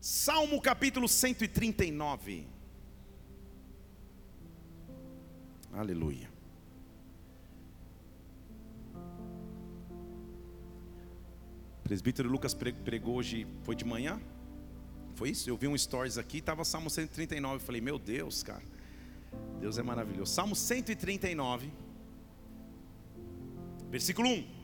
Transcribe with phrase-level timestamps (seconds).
[0.00, 2.46] Salmo capítulo 139.
[5.74, 6.30] Aleluia.
[11.78, 14.18] O presbítero Lucas pregou hoje, foi de manhã?
[15.16, 15.50] Foi isso?
[15.50, 17.56] Eu vi um stories aqui, estava Salmo 139.
[17.56, 18.62] Eu falei, meu Deus, cara,
[19.60, 20.32] Deus é maravilhoso.
[20.32, 21.70] Salmo 139,
[23.90, 24.60] versículo 1.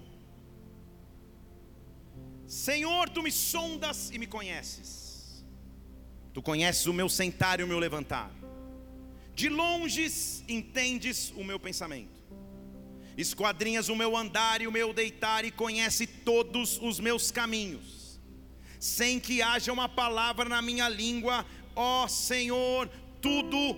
[2.46, 5.05] Senhor, tu me sondas e me conheces.
[6.36, 8.30] Tu conheces o meu sentar e o meu levantar.
[9.34, 10.06] De longe
[10.46, 12.22] entendes o meu pensamento.
[13.16, 18.20] Esquadrinhas o meu andar e o meu deitar e conhece todos os meus caminhos.
[18.78, 22.90] Sem que haja uma palavra na minha língua, ó Senhor,
[23.22, 23.74] tudo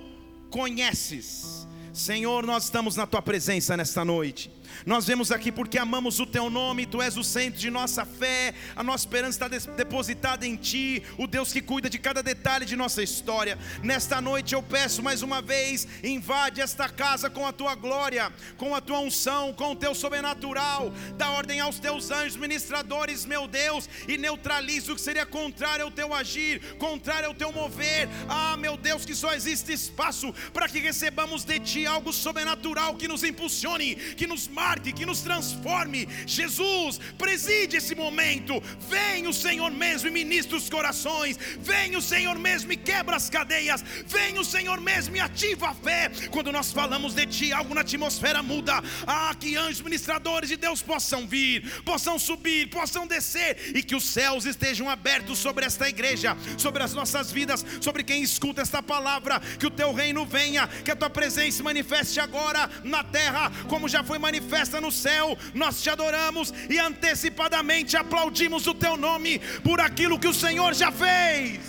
[0.50, 1.64] conheces.
[1.92, 4.50] Senhor, nós estamos na tua presença nesta noite.
[4.84, 8.54] Nós vemos aqui porque amamos o teu nome, tu és o centro de nossa fé,
[8.74, 12.76] a nossa esperança está depositada em ti, o Deus que cuida de cada detalhe de
[12.76, 13.58] nossa história.
[13.82, 18.74] Nesta noite eu peço mais uma vez, invade esta casa com a tua glória, com
[18.74, 23.88] a tua unção, com o teu sobrenatural, dá ordem aos teus anjos ministradores, meu Deus,
[24.06, 28.08] e neutraliza o que seria contrário ao teu agir, contrário ao teu mover.
[28.28, 33.08] Ah, meu Deus, que só existe espaço para que recebamos de ti algo sobrenatural que
[33.08, 36.08] nos impulsione, que nos marque, que nos transforme.
[36.26, 38.60] Jesus, preside esse momento.
[38.88, 41.38] Vem o Senhor mesmo e ministra os corações.
[41.60, 43.84] Vem o Senhor mesmo e quebra as cadeias.
[44.06, 46.10] Vem o Senhor mesmo e ativa a fé.
[46.32, 48.82] Quando nós falamos de Ti, algo na atmosfera muda.
[49.06, 54.06] Ah, que anjos ministradores de Deus possam vir, possam subir, possam descer e que os
[54.16, 59.40] céus estejam abertos sobre esta igreja, sobre as nossas vidas, sobre quem escuta esta palavra.
[59.60, 63.88] Que o Teu reino venha, que a Tua presença se manifeste agora na terra, como
[63.88, 69.38] já foi manifestada festa no céu, nós te adoramos e antecipadamente aplaudimos o teu nome
[69.62, 71.60] por aquilo que o Senhor já fez.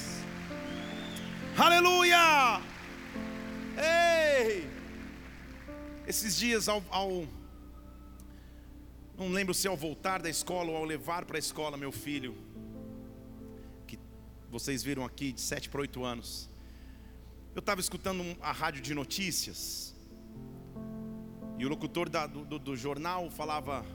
[1.58, 2.62] Aleluia!
[3.78, 4.70] Ei!
[6.08, 7.28] Esses dias ao, ao
[9.18, 12.38] não lembro se ao voltar da escola ou ao levar para a escola meu filho,
[13.86, 14.00] que
[14.50, 16.50] vocês viram aqui de 7 para 8 anos.
[17.54, 19.94] Eu estava escutando a rádio de notícias
[21.60, 23.86] e o locutor da, do, do jornal falava: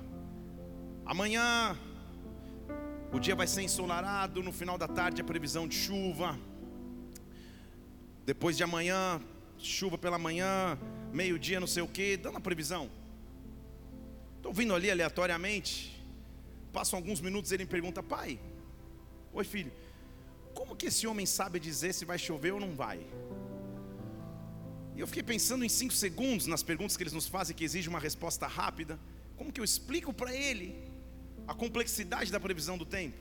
[1.06, 1.74] amanhã
[3.10, 6.38] o dia vai ser ensolarado, no final da tarde a previsão de chuva.
[8.26, 9.20] Depois de amanhã,
[9.58, 10.78] chuva pela manhã,
[11.10, 12.90] meio-dia, não sei o que, dando a previsão.
[14.36, 16.04] Estou vindo ali aleatoriamente.
[16.70, 18.38] Passam alguns minutos, ele me pergunta: Pai,
[19.32, 19.72] oi filho,
[20.52, 23.00] como que esse homem sabe dizer se vai chover ou não vai?
[24.96, 27.90] E eu fiquei pensando em cinco segundos nas perguntas que eles nos fazem, que exigem
[27.90, 28.98] uma resposta rápida.
[29.36, 30.74] Como que eu explico para ele
[31.46, 33.16] a complexidade da previsão do tempo?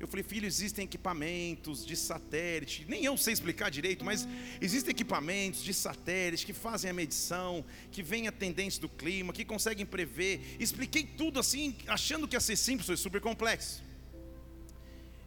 [0.00, 4.26] Eu falei, filho, existem equipamentos de satélite, nem eu sei explicar direito, mas
[4.60, 9.44] existem equipamentos de satélite que fazem a medição, que veem a tendência do clima, que
[9.44, 10.56] conseguem prever.
[10.58, 13.80] Expliquei tudo assim, achando que ia ser simples, foi super complexo.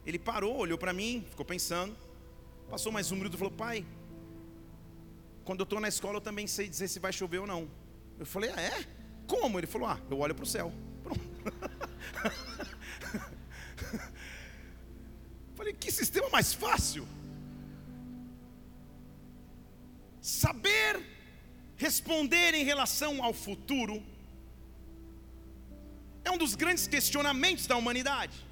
[0.04, 1.96] Ele parou, olhou para mim, ficou pensando,
[2.68, 3.82] passou mais um minuto e falou: Pai,
[5.46, 7.70] quando eu estou na escola, eu também sei dizer se vai chover ou não.
[8.18, 8.84] Eu falei, ah, é?
[9.28, 9.60] Como?
[9.60, 10.72] Ele falou, ah, eu olho para o céu.
[11.04, 11.20] Pronto.
[15.54, 17.06] falei, que sistema mais fácil.
[20.20, 21.00] Saber
[21.76, 24.02] responder em relação ao futuro
[26.24, 28.44] é um dos grandes questionamentos da humanidade.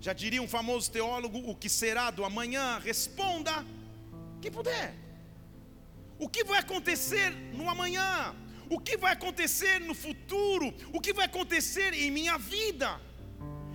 [0.00, 2.80] Já diria um famoso teólogo: o que será do amanhã?
[2.80, 3.64] Responda
[4.40, 4.94] que puder.
[6.18, 8.34] O que vai acontecer no amanhã?
[8.68, 10.74] O que vai acontecer no futuro?
[10.92, 13.00] O que vai acontecer em minha vida?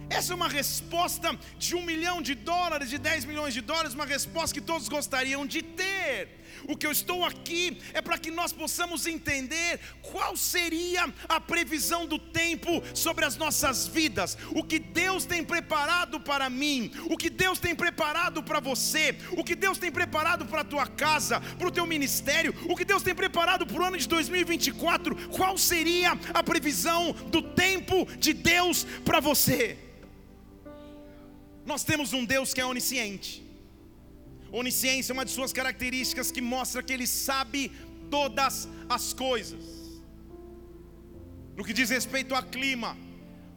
[0.09, 4.05] Essa é uma resposta de um milhão de dólares, de 10 milhões de dólares, uma
[4.05, 6.42] resposta que todos gostariam de ter.
[6.67, 12.05] O que eu estou aqui é para que nós possamos entender qual seria a previsão
[12.05, 17.29] do tempo sobre as nossas vidas, o que Deus tem preparado para mim, o que
[17.29, 21.67] Deus tem preparado para você, o que Deus tem preparado para a tua casa, para
[21.67, 26.11] o teu ministério, o que Deus tem preparado para o ano de 2024, qual seria
[26.33, 29.77] a previsão do tempo de Deus para você.
[31.65, 33.52] Nós temos um Deus que é onisciente.
[34.61, 37.61] Onisciência é uma de suas características que mostra que ele sabe
[38.15, 38.55] todas
[38.95, 39.63] as coisas.
[41.57, 42.91] No que diz respeito a clima,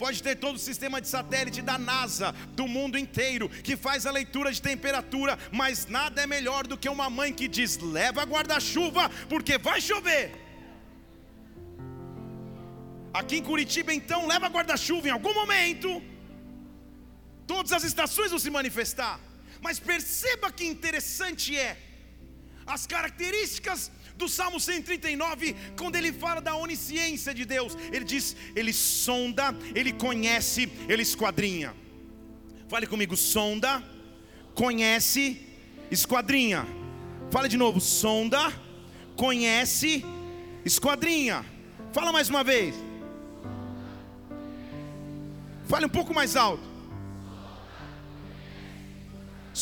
[0.02, 4.16] pode ter todo o sistema de satélite da NASA, do mundo inteiro, que faz a
[4.18, 9.04] leitura de temperatura, mas nada é melhor do que uma mãe que diz: leva guarda-chuva,
[9.28, 10.26] porque vai chover.
[13.20, 15.90] Aqui em Curitiba, então, leva guarda-chuva em algum momento
[17.52, 19.20] Todas as estações vão se manifestar.
[19.60, 21.76] Mas perceba que interessante é
[22.66, 28.72] as características do Salmo 139, quando ele fala da onisciência de Deus, ele diz: ele
[28.72, 31.74] sonda, ele conhece, ele esquadrinha.
[32.68, 33.82] Fale comigo, sonda,
[34.54, 35.46] conhece,
[35.90, 36.66] esquadrinha.
[37.30, 38.52] Fale de novo, sonda,
[39.16, 40.04] conhece,
[40.64, 41.44] esquadrinha.
[41.92, 42.74] Fala mais uma vez.
[45.68, 46.75] Fale um pouco mais alto.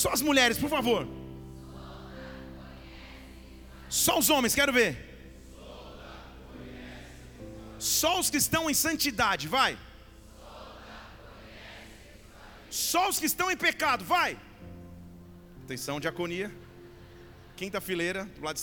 [0.00, 1.06] Só as mulheres, por favor.
[3.88, 4.92] Só os homens, quero ver.
[7.78, 9.78] Só os que estão em santidade, vai.
[12.68, 14.36] Só os que estão em pecado, vai.
[15.64, 16.50] Atenção, diaconia.
[17.54, 18.62] Quinta fileira, do lado de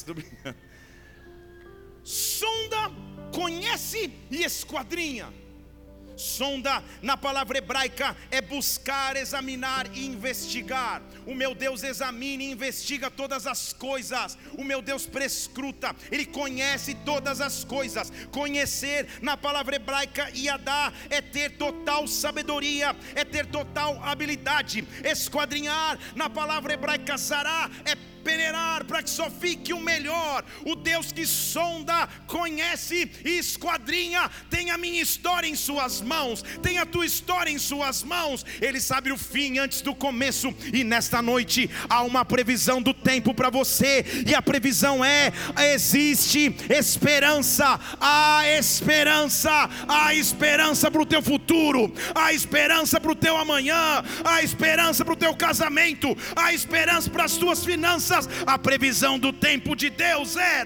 [2.03, 2.81] Sonda,
[3.33, 5.31] conhece e esquadrinha.
[6.21, 11.01] Sonda na palavra hebraica é buscar, examinar e investigar.
[11.25, 14.37] O meu Deus examina e investiga todas as coisas.
[14.53, 18.11] O meu Deus prescruta, ele conhece todas as coisas.
[18.31, 24.87] Conhecer na palavra hebraica Yadá é ter total sabedoria, é ter total habilidade.
[25.03, 30.43] Esquadrinhar na palavra hebraica Zará é peneirar para que só fique o melhor.
[30.65, 36.77] O Deus que sonda, conhece e esquadrinha, tem a minha história em Suas mãos, tem
[36.77, 38.45] a tua história em Suas mãos.
[38.61, 43.33] Ele sabe o fim antes do começo, e nesta noite há uma previsão do tempo
[43.33, 45.31] para você, e a previsão é:
[45.73, 53.37] existe esperança, há esperança, há esperança para o teu futuro, há esperança para o teu
[53.37, 58.10] amanhã, há esperança para o teu casamento, há esperança para as tuas finanças
[58.45, 60.63] a previsão do tempo de Deus é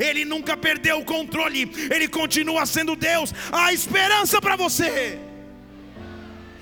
[0.00, 3.32] Ele nunca perdeu o controle, Ele continua sendo Deus.
[3.52, 5.18] Há esperança para você.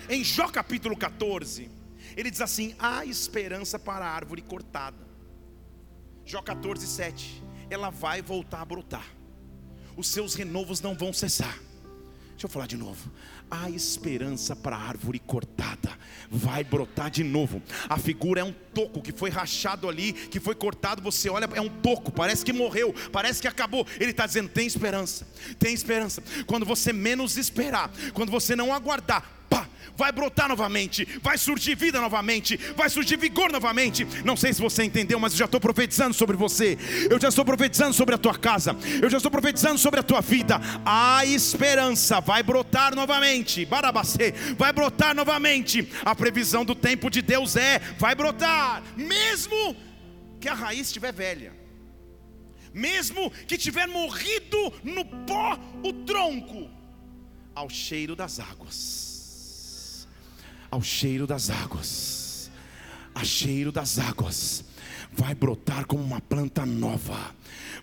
[0.08, 1.70] Em Jó capítulo 14,
[2.16, 5.04] ele diz assim: há esperança para a árvore cortada.
[6.24, 7.42] Jó 14, 7.
[7.70, 9.06] Ela vai voltar a brotar,
[9.96, 11.58] os seus renovos não vão cessar.
[12.30, 13.10] Deixa eu falar de novo
[13.62, 15.90] há esperança para a árvore cortada,
[16.30, 17.62] vai brotar de novo.
[17.88, 21.00] A figura é um toco que foi rachado ali, que foi cortado.
[21.02, 23.86] Você olha, é um toco, parece que morreu, parece que acabou.
[24.00, 25.26] Ele está dizendo: tem esperança,
[25.58, 26.22] tem esperança.
[26.46, 29.43] Quando você menos esperar, quando você não aguardar,
[29.96, 34.06] vai brotar novamente, vai surgir vida novamente, vai surgir vigor novamente.
[34.24, 36.78] Não sei se você entendeu, mas eu já estou profetizando sobre você,
[37.10, 40.20] eu já estou profetizando sobre a tua casa, eu já estou profetizando sobre a tua
[40.20, 40.60] vida.
[40.84, 45.88] A esperança vai brotar novamente, Barabacê, vai brotar novamente.
[46.04, 49.76] A previsão do tempo de Deus é: vai brotar, mesmo
[50.40, 51.52] que a raiz estiver velha.
[52.72, 56.68] Mesmo que tiver morrido no pó o tronco,
[57.54, 59.03] ao cheiro das águas
[60.74, 62.50] ao cheiro das águas,
[63.14, 64.64] a cheiro das águas,
[65.12, 67.32] vai brotar como uma planta nova.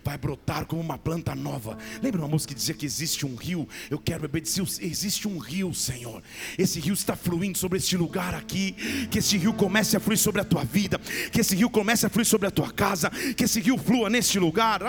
[0.04, 1.78] Vai brotar como uma planta nova.
[2.02, 3.70] Lembra uma música que dizia que existe um rio?
[3.90, 4.50] Eu quero beber de
[4.82, 6.22] Existe um rio, Senhor.
[6.58, 8.74] Esse rio está fluindo sobre este lugar aqui.
[9.10, 11.00] Que esse rio comece a fluir sobre a tua vida.
[11.32, 13.10] Que esse rio comece a fluir sobre a tua casa.
[13.38, 14.82] Que esse rio flua neste lugar.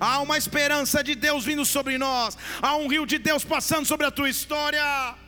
[0.00, 2.36] Há uma esperança de Deus vindo sobre nós.
[2.62, 5.23] Há um rio de Deus passando sobre a tua história.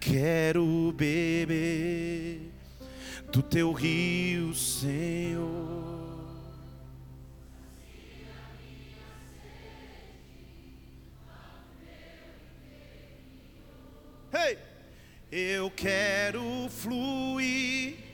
[0.00, 2.50] Quero beber
[3.30, 5.50] do teu rio, Senhor.
[14.32, 14.58] Hey!
[15.30, 18.10] Eu quero fluir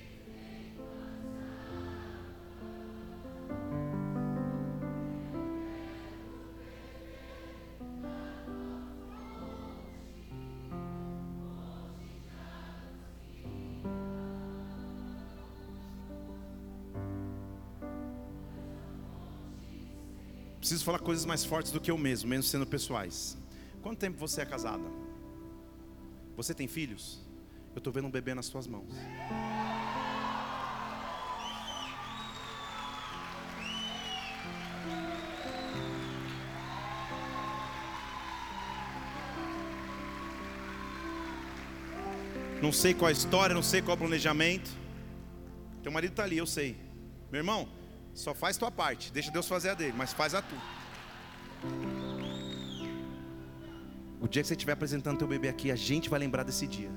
[20.67, 23.39] Preciso falar coisas mais fortes do que eu mesmo, mesmo sendo pessoais.
[23.81, 24.83] Quanto tempo você é casada?
[26.37, 27.21] Você tem filhos?
[27.73, 28.93] Eu estou vendo um bebê nas suas mãos.
[42.61, 44.69] Não sei qual a história, não sei qual o planejamento.
[45.85, 46.77] Teu marido está ali, eu sei.
[47.31, 47.69] Meu irmão,
[48.17, 50.59] só faz tua parte, deixa Deus fazer a dele, mas faz a tua.
[54.21, 56.91] O dia que você estiver apresentando teu bebê aqui, a gente vai lembrar desse dia.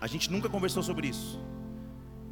[0.00, 1.40] A gente nunca conversou sobre isso.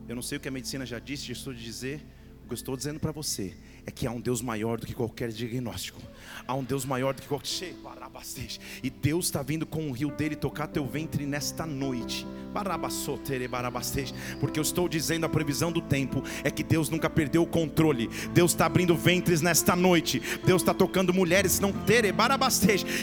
[0.08, 2.06] Eu não sei o que a medicina já disse, já estou de dizer.
[2.44, 3.54] O que eu estou dizendo para você
[3.86, 6.00] é que há um Deus maior do que qualquer diagnóstico.
[6.46, 7.74] Há um Deus maior do que qualquer.
[8.82, 12.26] E Deus está vindo com o rio dele tocar teu ventre nesta noite.
[14.40, 18.08] Porque eu estou dizendo a previsão do tempo é que Deus nunca perdeu o controle.
[18.32, 20.20] Deus está abrindo ventres nesta noite.
[20.44, 21.72] Deus está tocando mulheres não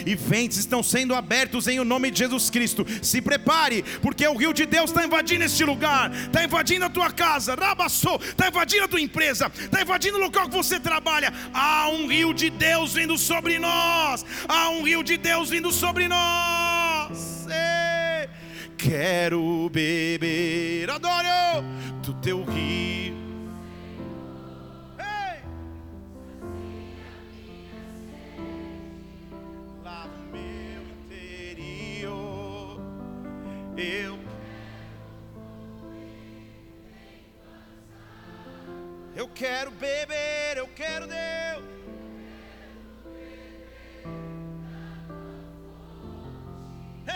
[0.06, 2.86] e ventres estão sendo abertos em o nome de Jesus Cristo.
[3.02, 7.10] Se prepare, porque o rio de Deus está invadindo este lugar, está invadindo a tua
[7.10, 11.32] casa, está invadindo a tua empresa, está invadindo o local que você trabalha.
[11.52, 14.24] Há um rio de Deus vindo sobre nós.
[14.48, 17.42] Há um rio de Deus vindo sobre nós.
[18.82, 21.64] Quero beber, adoro
[22.02, 23.14] do teu rio.
[24.98, 25.40] Ei.
[29.84, 32.80] Lá no meu interior,
[33.76, 34.18] eu
[39.42, 41.64] quero beber, eu quero Deus.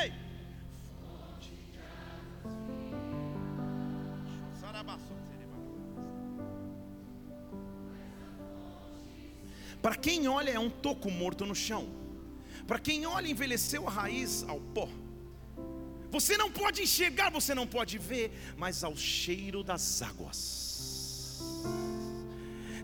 [0.02, 0.12] Ei!
[9.80, 11.86] Para quem olha, é um toco morto no chão.
[12.66, 14.88] Para quem olha, envelheceu a raiz ao pó.
[16.10, 20.66] Você não pode enxergar, você não pode ver, mas ao cheiro das águas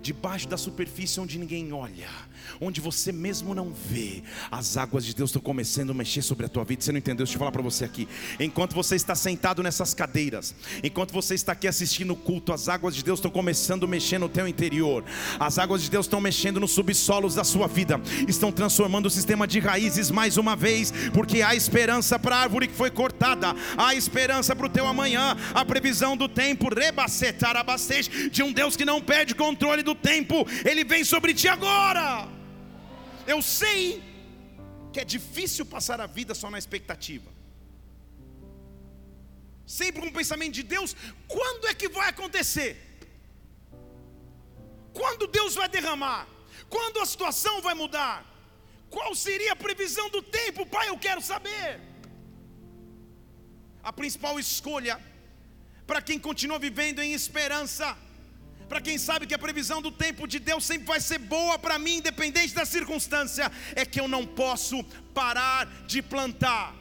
[0.03, 2.09] debaixo da superfície onde ninguém olha,
[2.61, 6.49] onde você mesmo não vê, as águas de Deus estão começando a mexer sobre a
[6.49, 6.83] tua vida.
[6.83, 7.25] Você não entendeu?
[7.25, 8.09] Deixa eu falar para você aqui.
[8.41, 12.95] Enquanto você está sentado nessas cadeiras, enquanto você está aqui assistindo o culto, as águas
[12.95, 15.05] de Deus estão começando a mexer no teu interior.
[15.39, 19.47] As águas de Deus estão mexendo nos subsolos da sua vida, estão transformando o sistema
[19.47, 23.95] de raízes mais uma vez, porque há esperança para a árvore que foi cortada, há
[23.95, 27.53] esperança para o teu amanhã, a previsão do tempo, rebacetar
[28.31, 30.37] de um Deus que não perde controle do do tempo,
[30.71, 32.07] ele vem sobre ti agora.
[33.33, 34.03] Eu sei
[34.93, 37.31] que é difícil passar a vida só na expectativa.
[39.79, 40.91] Sempre com o pensamento de Deus,
[41.29, 42.73] quando é que vai acontecer?
[45.01, 46.23] Quando Deus vai derramar?
[46.69, 48.17] Quando a situação vai mudar?
[48.91, 50.89] Qual seria a previsão do tempo, Pai?
[50.89, 51.81] Eu quero saber.
[53.83, 54.97] A principal escolha
[55.87, 57.87] para quem continua vivendo em esperança
[58.73, 61.79] para quem sabe que a previsão do tempo de Deus sempre vai ser boa para
[61.79, 66.75] mim, independente da circunstância, é que eu não posso parar de plantar.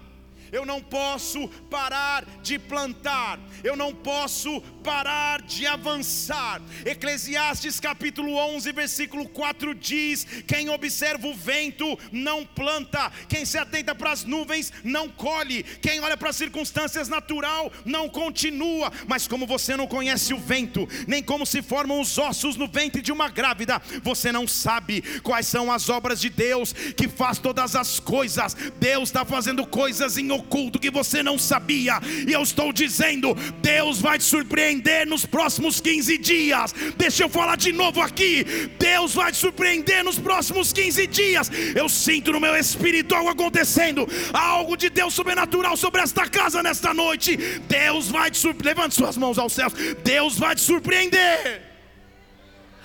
[0.53, 6.61] Eu não posso parar de plantar, eu não posso parar de avançar.
[6.85, 13.93] Eclesiastes capítulo 11, versículo 4 diz: Quem observa o vento não planta, quem se atenta
[13.93, 18.91] para as nuvens não colhe, quem olha para as circunstâncias natural não continua.
[19.07, 23.01] Mas como você não conhece o vento, nem como se formam os ossos no ventre
[23.01, 27.75] de uma grávida, você não sabe quais são as obras de Deus que faz todas
[27.75, 28.55] as coisas.
[28.79, 32.00] Deus está fazendo coisas em oculto que você não sabia.
[32.27, 34.70] E eu estou dizendo: Deus vai te surpreender
[35.07, 36.73] nos próximos 15 dias.
[36.97, 38.45] Deixa eu falar de novo aqui.
[38.79, 41.51] Deus vai te surpreender nos próximos 15 dias.
[41.75, 46.93] Eu sinto no meu espírito algo acontecendo, algo de Deus sobrenatural sobre esta casa nesta
[46.93, 47.37] noite.
[47.67, 48.61] Deus vai te surpreender.
[48.71, 49.73] Levante suas mãos aos céus.
[50.03, 51.70] Deus vai te surpreender.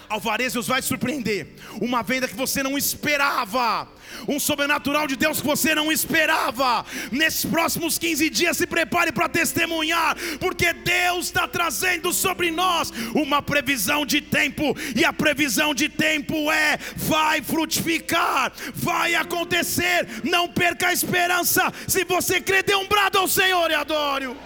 [0.08, 1.48] Alvarez, Deus vai surpreender.
[1.80, 3.88] Uma venda que você não esperava
[4.28, 6.84] um sobrenatural de Deus que você não esperava.
[7.10, 13.42] Nesses próximos 15 dias, se prepare para testemunhar, porque Deus está trazendo sobre nós uma
[13.42, 20.06] previsão de tempo, e a previsão de tempo é: vai frutificar, vai acontecer.
[20.24, 21.72] Não perca a esperança.
[21.86, 24.36] Se você crê, dê um brado ao Senhor e adore.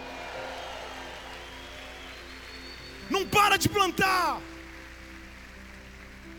[3.11, 4.40] Não para de plantar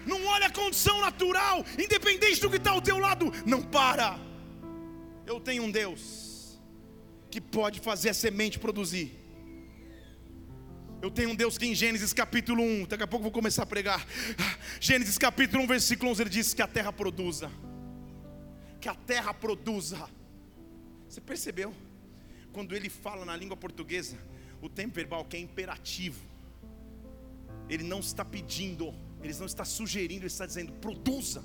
[0.06, 4.20] não olha a condição natural, independente do que está ao teu lado, não para.
[5.26, 6.60] Eu tenho um Deus
[7.30, 9.18] que pode fazer a semente produzir.
[11.02, 13.66] Eu tenho um Deus que em Gênesis capítulo 1, daqui a pouco vou começar a
[13.66, 14.06] pregar.
[14.80, 17.52] Gênesis capítulo 1, versículo 11, ele diz que a terra produza.
[18.80, 20.08] Que a terra produza.
[21.10, 21.74] Você percebeu?
[22.54, 24.18] Quando ele fala na língua portuguesa,
[24.62, 26.22] o tempo verbal que é imperativo,
[27.68, 28.94] ele não está pedindo
[29.24, 31.44] ele não está sugerindo, ele está dizendo: produza.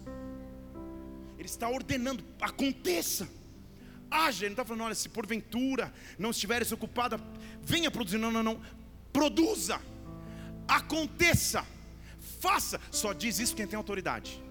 [1.38, 3.28] Ele está ordenando, aconteça.
[4.10, 7.20] Haja, ele não está falando, olha, se porventura não estiveres ocupada,
[7.62, 8.18] venha produzir.
[8.18, 8.60] Não, não, não.
[9.12, 9.80] Produza.
[10.66, 11.66] Aconteça.
[12.40, 12.80] Faça.
[12.90, 14.42] Só diz isso quem tem autoridade.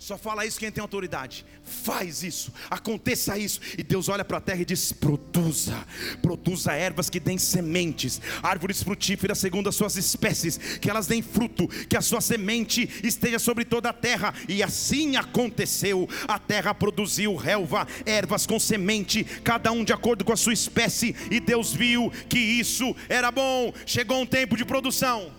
[0.00, 1.44] Só fala isso quem tem autoridade.
[1.62, 3.60] Faz isso, aconteça isso.
[3.76, 5.86] E Deus olha para a terra e diz: produza,
[6.22, 11.68] produza ervas que deem sementes, árvores frutíferas segundo as suas espécies, que elas deem fruto,
[11.68, 14.32] que a sua semente esteja sobre toda a terra.
[14.48, 16.08] E assim aconteceu.
[16.26, 21.14] A terra produziu relva, ervas com semente, cada um de acordo com a sua espécie.
[21.30, 23.70] E Deus viu que isso era bom.
[23.84, 25.30] Chegou um tempo de produção.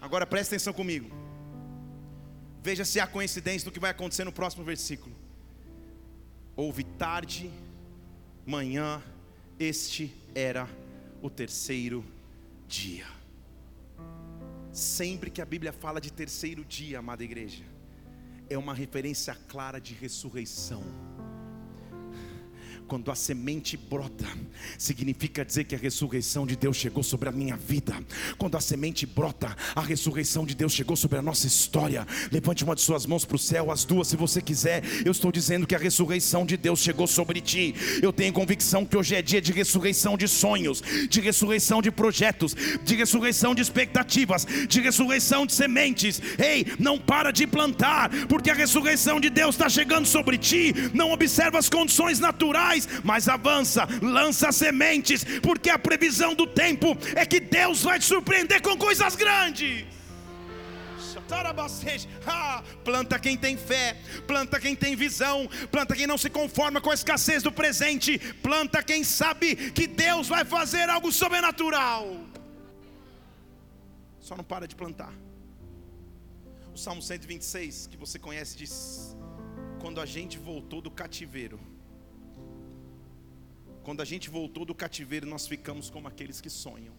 [0.00, 1.21] Agora presta atenção comigo.
[2.62, 5.12] Veja se há coincidência no que vai acontecer no próximo versículo.
[6.54, 7.50] Houve tarde,
[8.46, 9.02] manhã,
[9.58, 10.68] este era
[11.20, 12.04] o terceiro
[12.68, 13.06] dia.
[14.72, 17.64] Sempre que a Bíblia fala de terceiro dia, amada igreja,
[18.48, 20.84] é uma referência clara de ressurreição.
[22.92, 24.26] Quando a semente brota,
[24.76, 27.94] significa dizer que a ressurreição de Deus chegou sobre a minha vida.
[28.36, 32.06] Quando a semente brota, a ressurreição de Deus chegou sobre a nossa história.
[32.30, 34.84] Levante uma de suas mãos para o céu, as duas, se você quiser.
[35.06, 37.74] Eu estou dizendo que a ressurreição de Deus chegou sobre ti.
[38.02, 42.54] Eu tenho convicção que hoje é dia de ressurreição de sonhos, de ressurreição de projetos,
[42.84, 46.20] de ressurreição de expectativas, de ressurreição de sementes.
[46.38, 50.74] Ei, não para de plantar, porque a ressurreição de Deus está chegando sobre ti.
[50.92, 57.24] Não observa as condições naturais mas avança, lança sementes, porque a previsão do tempo é
[57.26, 59.84] que Deus vai te surpreender com coisas grandes.
[62.26, 63.96] Ah, planta quem tem fé,
[64.26, 68.82] planta quem tem visão, planta quem não se conforma com a escassez do presente, planta
[68.82, 72.18] quem sabe que Deus vai fazer algo sobrenatural.
[74.20, 75.12] Só não para de plantar.
[76.74, 79.16] O Salmo 126, que você conhece, diz:
[79.80, 81.60] Quando a gente voltou do cativeiro,
[83.82, 86.94] quando a gente voltou do cativeiro, nós ficamos como aqueles que sonham.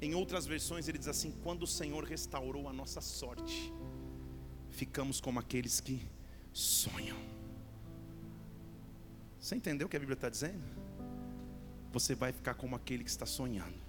[0.00, 3.72] Em outras versões ele diz assim: quando o Senhor restaurou a nossa sorte,
[4.70, 6.06] ficamos como aqueles que
[6.52, 7.16] sonham.
[9.40, 10.62] Você entendeu o que a Bíblia está dizendo?
[11.92, 13.86] Você vai ficar como aquele que está sonhando.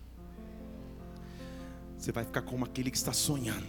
[1.97, 3.67] Você vai ficar como aquele que está sonhando.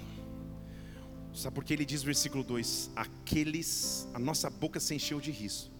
[1.34, 5.77] Sabe por que ele diz versículo 2: Aqueles, a nossa boca se encheu de riso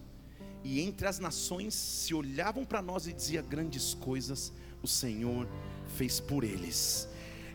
[0.63, 5.47] e entre as nações se olhavam para nós e diziam: grandes coisas o Senhor
[5.97, 7.08] fez por eles.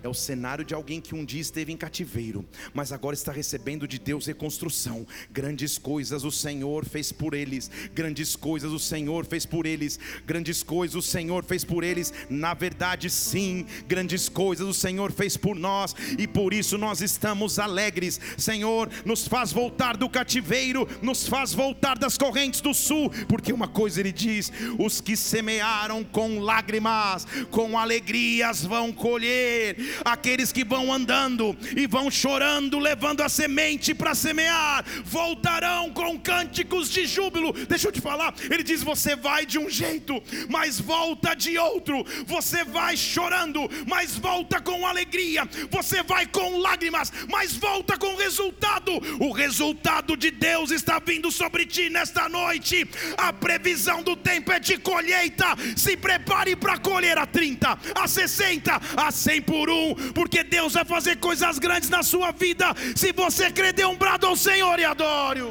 [0.05, 3.88] É o cenário de alguém que um dia esteve em cativeiro, mas agora está recebendo
[3.88, 5.07] de Deus reconstrução.
[5.33, 7.71] Grandes coisas o Senhor fez por eles.
[7.95, 9.99] Grandes coisas o Senhor fez por eles.
[10.27, 12.12] Grandes coisas o Senhor fez por eles.
[12.29, 17.59] Na verdade, sim, grandes coisas o Senhor fez por nós e por isso nós estamos
[17.59, 18.21] alegres.
[18.37, 23.69] Senhor, nos faz voltar do cativeiro, nos faz voltar das correntes do sul, porque uma
[23.69, 30.92] coisa ele diz: os que semearam com lágrimas, com alegrias vão colher aqueles que vão
[30.92, 37.52] andando e vão chorando, levando a semente para semear, voltarão com cânticos de júbilo.
[37.52, 42.04] Deixa eu te falar, ele diz: você vai de um jeito, mas volta de outro.
[42.26, 45.48] Você vai chorando, mas volta com alegria.
[45.70, 48.92] Você vai com lágrimas, mas volta com resultado.
[49.20, 52.88] O resultado de Deus está vindo sobre ti nesta noite.
[53.16, 55.46] A previsão do tempo é de colheita.
[55.76, 60.85] Se prepare para colher a 30, a 60, a 100 por um porque Deus vai
[60.85, 62.66] fazer coisas grandes na sua vida.
[62.97, 65.42] Se você crer, dê um brado ao Senhor e adore.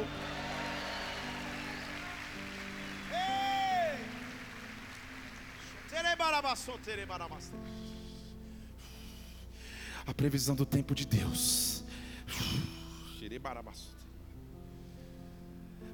[10.06, 11.84] A previsão do tempo de Deus.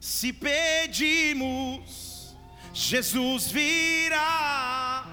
[0.00, 2.36] Se pedimos,
[2.72, 5.06] Jesus virá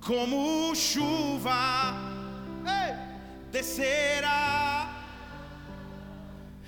[0.00, 2.11] como chuva
[3.52, 4.88] descerá.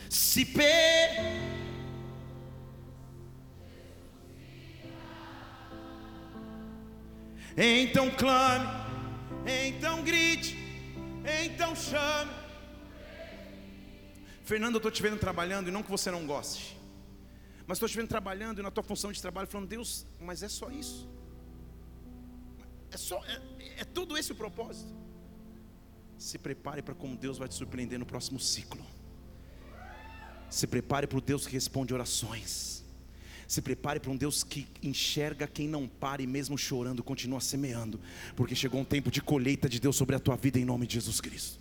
[0.09, 0.62] Se pe
[7.57, 8.66] Então clame,
[9.47, 10.57] então grite,
[11.44, 12.33] então chame.
[14.42, 16.77] Fernando, eu estou te vendo trabalhando e não que você não goste,
[17.64, 20.49] mas estou te vendo trabalhando e na tua função de trabalho, falando, Deus, mas é
[20.49, 21.09] só isso,
[22.90, 23.40] é só, é,
[23.83, 25.04] é tudo esse o propósito.
[26.25, 28.83] Se prepare para como Deus vai te surpreender no próximo ciclo.
[30.49, 32.83] Se prepare para o Deus que responde orações.
[33.47, 38.01] Se prepare para um Deus que enxerga quem não para e mesmo chorando continua semeando,
[38.35, 40.95] porque chegou um tempo de colheita de Deus sobre a tua vida em nome de
[40.95, 41.61] Jesus Cristo.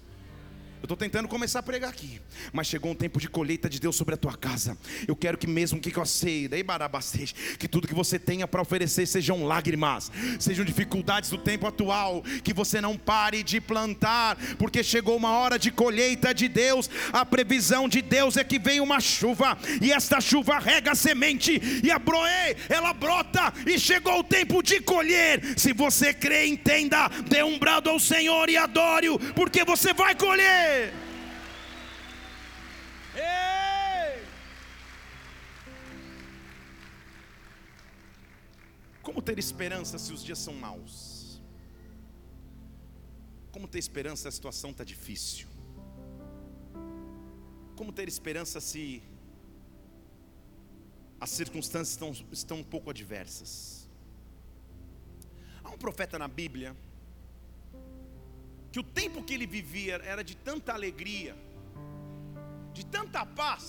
[0.84, 2.20] Eu estou tentando começar a pregar aqui,
[2.52, 4.78] mas chegou um tempo de colheita de Deus sobre a tua casa.
[5.08, 8.62] Eu quero que mesmo que eu sei, daí barabastej, que tudo que você tenha para
[8.62, 14.84] oferecer sejam lágrimas, sejam dificuldades do tempo atual, que você não pare de plantar, porque
[14.84, 16.90] chegou uma hora de colheita de Deus.
[17.14, 21.62] A previsão de Deus é que vem uma chuva e esta chuva rega a semente
[21.82, 25.58] e a broe, ela brota e chegou o tempo de colher.
[25.58, 30.73] Se você crê, entenda, dê um brado ao Senhor e adore-o, porque você vai colher.
[33.16, 34.26] Ei!
[39.02, 41.42] Como ter esperança se os dias são maus?
[43.52, 45.48] Como ter esperança se a situação está difícil?
[47.76, 49.04] Como ter esperança se
[51.20, 53.88] as circunstâncias estão, estão um pouco adversas?
[55.64, 56.76] Há um profeta na Bíblia
[58.74, 61.34] que o tempo que ele vivia era de tanta alegria,
[62.78, 63.66] de tanta paz,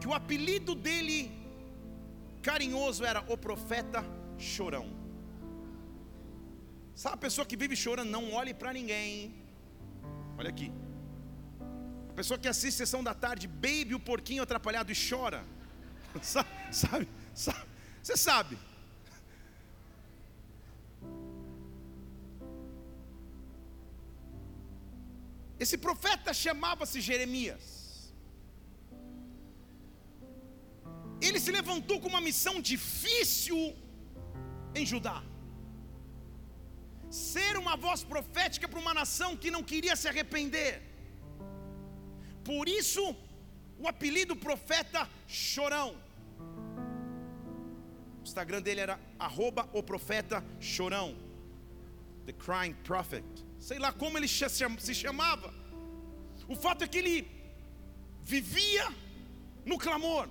[0.00, 1.18] que o apelido dele
[2.48, 4.02] carinhoso era o profeta
[4.38, 4.86] chorão.
[6.94, 9.34] Sabe a pessoa que vive chorando, não olhe para ninguém.
[10.38, 10.72] Olha aqui.
[12.08, 15.44] A pessoa que assiste sessão da tarde, baby o porquinho atrapalhado e chora.
[16.22, 16.48] Sabe?
[16.72, 17.08] Sabe?
[17.34, 17.66] sabe?
[18.02, 18.56] Você sabe.
[25.64, 27.64] Esse profeta chamava-se Jeremias.
[31.20, 33.58] Ele se levantou com uma missão difícil
[34.74, 35.18] em Judá.
[37.10, 40.82] Ser uma voz profética para uma nação que não queria se arrepender.
[42.44, 43.16] Por isso,
[43.78, 45.90] o apelido profeta Chorão.
[48.20, 51.16] O Instagram dele era arroba o profeta Chorão.
[52.26, 55.52] The Crying Prophet sei lá como ele se chamava.
[56.48, 57.30] O fato é que ele
[58.22, 58.88] vivia
[59.64, 60.28] no clamor,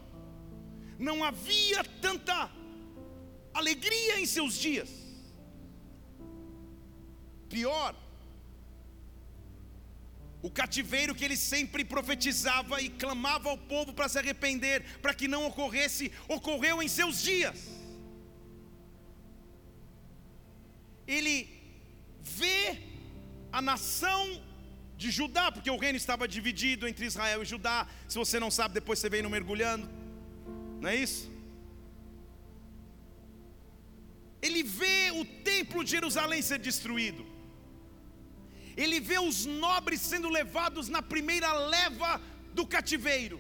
[0.98, 2.50] não havia tanta
[3.54, 4.90] alegria em seus dias.
[7.50, 7.96] Pior,
[10.42, 15.28] o cativeiro que ele sempre profetizava e clamava ao povo para se arrepender, para que
[15.28, 17.70] não ocorresse, ocorreu em seus dias.
[21.08, 21.50] Ele
[22.22, 22.87] vê
[23.52, 24.42] a nação
[24.98, 27.88] de Judá, porque o reino estava dividido entre Israel e Judá.
[28.08, 29.88] Se você não sabe, depois você vem no mergulhando,
[30.82, 31.32] não é isso?
[34.42, 37.26] Ele vê o templo de Jerusalém ser destruído,
[38.76, 42.22] ele vê os nobres sendo levados na primeira leva
[42.54, 43.40] do cativeiro,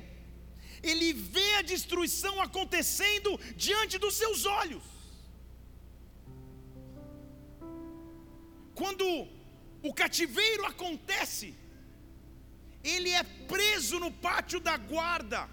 [0.81, 4.83] ele vê a destruição acontecendo diante dos seus olhos.
[8.75, 9.05] Quando
[9.81, 11.55] o cativeiro acontece,
[12.83, 15.49] ele é preso no pátio da guarda,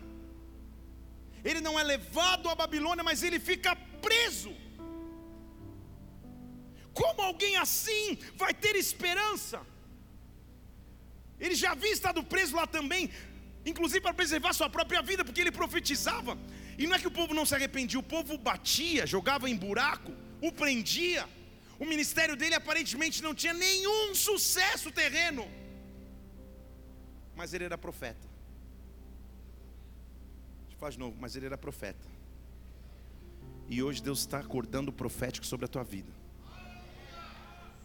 [1.44, 4.54] ele não é levado à Babilônia, mas ele fica preso.
[6.94, 9.60] Como alguém assim vai ter esperança?
[11.38, 13.10] Ele já havia estado preso lá também,
[13.66, 16.38] inclusive para preservar sua própria vida, porque ele profetizava.
[16.78, 20.12] E não é que o povo não se arrependia, o povo batia, jogava em buraco,
[20.40, 21.28] o prendia.
[21.84, 25.46] O ministério dele aparentemente não tinha nenhum sucesso terreno,
[27.36, 28.26] mas ele era profeta.
[30.62, 32.08] Deixa eu falar de novo, mas ele era profeta.
[33.68, 36.10] E hoje Deus está acordando o profético sobre a tua vida,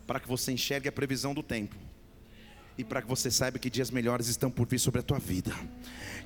[0.07, 1.75] para que você enxergue a previsão do tempo
[2.79, 5.53] e para que você saiba que dias melhores estão por vir sobre a tua vida.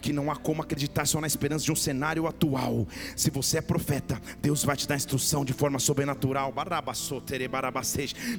[0.04, 2.88] Que não há como acreditar só na esperança de um cenário atual.
[3.16, 6.54] Se você é profeta, Deus vai te dar instrução de forma sobrenatural.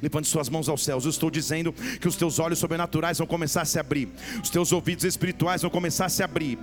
[0.01, 1.03] Levante suas mãos aos céus.
[1.03, 4.07] Eu estou dizendo que os teus olhos sobrenaturais vão começar a se abrir.
[4.41, 6.57] Os teus ouvidos espirituais vão começar a se abrir.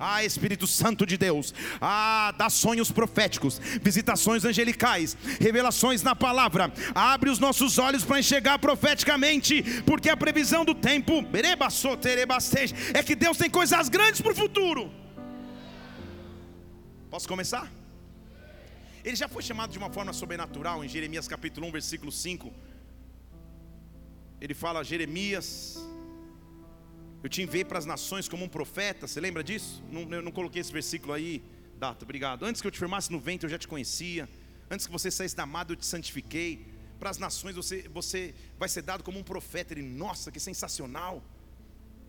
[0.00, 1.54] Ah, Espírito Santo de Deus.
[1.80, 6.72] Ah, dá sonhos proféticos, visitações angelicais, revelações na palavra.
[6.92, 9.11] Abre os nossos olhos para enxergar profética
[9.84, 11.22] porque a previsão do tempo
[12.94, 14.90] é que Deus tem coisas grandes para o futuro.
[17.10, 17.70] Posso começar?
[19.04, 22.52] Ele já foi chamado de uma forma sobrenatural em Jeremias capítulo 1, versículo 5.
[24.40, 25.78] Ele fala: Jeremias,
[27.22, 29.06] eu te enviei para as nações como um profeta.
[29.06, 29.82] Você lembra disso?
[29.90, 31.42] Não, eu não coloquei esse versículo aí.
[31.76, 32.44] Data, obrigado.
[32.44, 34.28] Antes que eu te firmasse no ventre, eu já te conhecia.
[34.70, 36.64] Antes que você saísse da amada, eu te santifiquei
[37.02, 39.74] para as nações, você, você vai ser dado como um profeta.
[39.74, 41.14] Ele, nossa, que sensacional.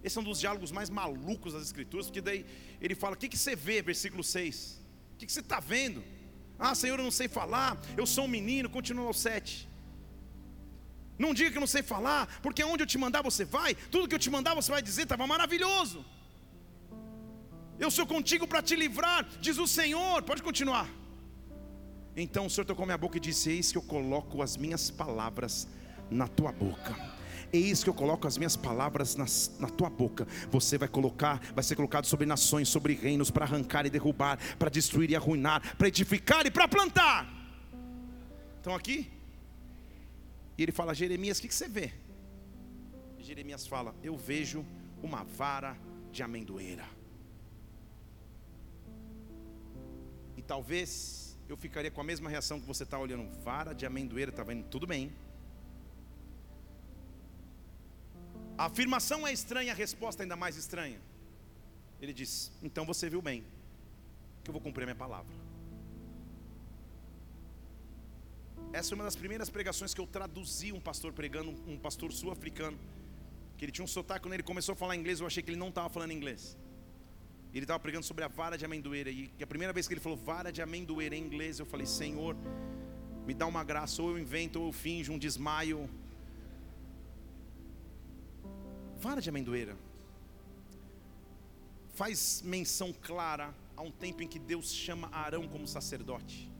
[0.04, 2.46] Esse é um dos diálogos mais malucos das Escrituras, porque daí
[2.80, 4.80] ele fala: O que, que você vê, versículo 6?
[5.14, 6.04] O que, que você está vendo?
[6.60, 9.68] Ah, Senhor, eu não sei falar, eu sou um menino, continua ao 7.
[11.18, 14.08] Não diga que eu não sei falar, porque onde eu te mandar você vai, tudo
[14.08, 16.06] que eu te mandar você vai dizer, estava maravilhoso.
[17.80, 20.22] Eu sou contigo para te livrar, diz o Senhor.
[20.22, 20.88] Pode continuar.
[22.16, 25.68] Então o Senhor tocou minha boca e disse: Eis que eu coloco as minhas palavras
[26.10, 26.96] na tua boca.
[27.52, 30.28] Eis que eu coloco as minhas palavras nas, na tua boca.
[30.52, 34.70] Você vai colocar, vai ser colocado sobre nações, sobre reinos, para arrancar e derrubar, para
[34.70, 37.32] destruir e arruinar, para edificar e para plantar.
[38.58, 39.12] Estão aqui?
[40.58, 41.94] E ele fala: Jeremias, o que, que você vê?
[43.18, 44.66] E Jeremias fala: Eu vejo
[45.02, 45.76] uma vara
[46.12, 46.86] de amendoeira.
[50.38, 54.32] E talvez eu ficaria com a mesma reação que você está olhando, vara de amendoeira,
[54.32, 54.64] está vendo?
[54.70, 55.12] Tudo bem.
[58.58, 61.00] A afirmação é estranha, a resposta é ainda mais estranha.
[62.02, 63.44] Ele diz: Então você viu bem,
[64.44, 65.34] que eu vou cumprir a minha palavra.
[68.72, 72.78] Essa é uma das primeiras pregações que eu traduzi um pastor pregando, um pastor sul-africano,
[73.58, 75.60] que ele tinha um sotaque, quando ele começou a falar inglês, eu achei que ele
[75.60, 76.58] não estava falando inglês
[77.58, 79.10] ele estava pregando sobre a vara de amendoeira.
[79.10, 82.36] E a primeira vez que ele falou vara de amendoeira em inglês, eu falei: Senhor,
[83.26, 85.90] me dá uma graça, ou eu invento, ou eu finjo um desmaio.
[88.98, 89.76] Vara de amendoeira
[91.94, 96.52] faz menção clara a um tempo em que Deus chama Arão como sacerdote.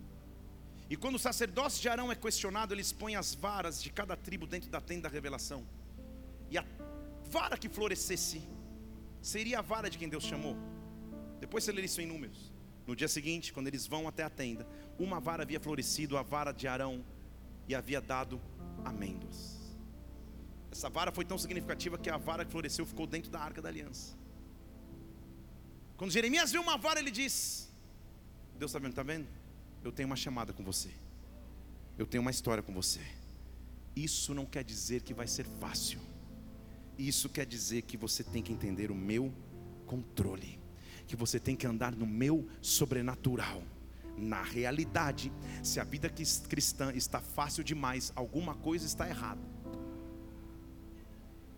[0.90, 4.46] E quando o sacerdócio de Arão é questionado, ele expõe as varas de cada tribo
[4.46, 5.66] dentro da tenda da revelação.
[6.52, 6.66] E a
[7.30, 8.44] vara que florescesse
[9.22, 10.56] seria a vara de quem Deus chamou.
[11.44, 12.54] Depois você lê isso em números.
[12.88, 14.66] No dia seguinte, quando eles vão até a tenda,
[14.98, 17.04] uma vara havia florescido, a vara de Arão,
[17.68, 18.42] e havia dado
[18.86, 19.40] amêndoas.
[20.72, 23.68] Essa vara foi tão significativa que a vara que floresceu ficou dentro da arca da
[23.68, 24.16] aliança.
[25.98, 27.70] Quando Jeremias viu uma vara, ele diz:
[28.58, 29.28] Deus está vendo, está vendo?
[29.84, 30.92] Eu tenho uma chamada com você.
[31.98, 33.02] Eu tenho uma história com você.
[33.94, 36.00] Isso não quer dizer que vai ser fácil.
[36.98, 39.34] Isso quer dizer que você tem que entender o meu
[39.86, 40.63] controle
[41.08, 43.64] que você tem que andar no meu sobrenatural.
[44.18, 45.32] Na realidade,
[45.64, 49.42] se a vida cristã está fácil demais, alguma coisa está errada.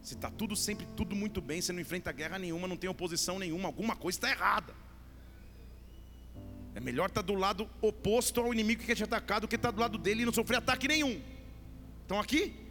[0.01, 3.39] Se está tudo sempre, tudo muito bem, você não enfrenta guerra nenhuma, não tem oposição
[3.39, 4.73] nenhuma, alguma coisa está errada.
[6.75, 9.55] É melhor estar tá do lado oposto ao inimigo que quer te atacar do que
[9.55, 11.21] estar tá do lado dele e não sofrer ataque nenhum.
[12.01, 12.64] Estão aqui?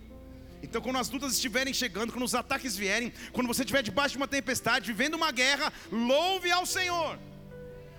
[0.64, 4.16] Então, quando as lutas estiverem chegando, quando os ataques vierem, quando você estiver debaixo de
[4.16, 7.18] uma tempestade, vivendo uma guerra, louve ao Senhor,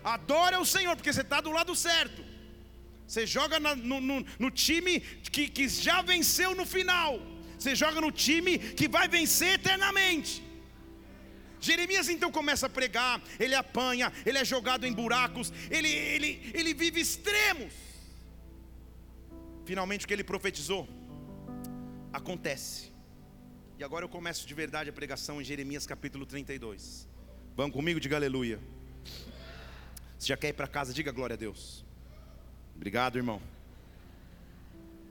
[0.03, 2.25] adore ao Senhor, porque você está do lado certo.
[3.07, 4.99] Você joga na, no, no, no, time
[5.35, 7.21] que, que já venceu no final,
[7.57, 10.43] você joga no time que vai vencer eternamente.
[11.61, 16.73] Jeremias então começa a pregar, ele apanha, ele é jogado em buracos, ele, ele, ele
[16.73, 17.73] vive extremos.
[19.65, 20.87] Finalmente o que ele profetizou?
[22.15, 22.91] Acontece.
[23.77, 27.07] E agora eu começo de verdade a pregação em Jeremias capítulo 32.
[27.55, 28.59] Vão comigo, diga aleluia.
[30.17, 31.83] Se já quer ir para casa, diga glória a Deus.
[32.73, 33.41] Obrigado, irmão.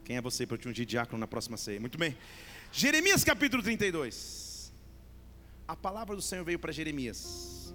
[0.04, 1.78] Quem é você para eu te ungir diácono na próxima ceia?
[1.78, 2.16] Muito bem.
[2.72, 4.72] Jeremias capítulo 32.
[5.68, 7.74] A palavra do Senhor veio para Jeremias.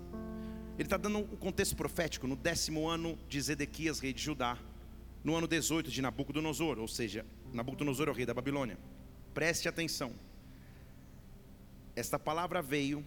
[0.76, 4.58] Ele está dando o um contexto profético no décimo ano de Zedequias, rei de Judá,
[5.24, 8.78] no ano 18 de Nabucodonosor, ou seja, Nabucodonosor é o rei da Babilônia.
[9.34, 10.14] Preste atenção.
[11.96, 13.06] Esta palavra veio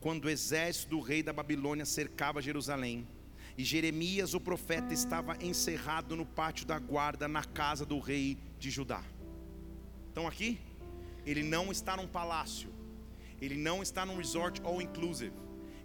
[0.00, 3.06] quando o exército do rei da Babilônia cercava Jerusalém.
[3.56, 8.70] E Jeremias, o profeta, estava encerrado no pátio da guarda, na casa do rei de
[8.70, 9.04] Judá.
[10.08, 10.58] Estão aqui?
[11.26, 12.70] Ele não está num palácio,
[13.40, 15.34] ele não está num resort all inclusive,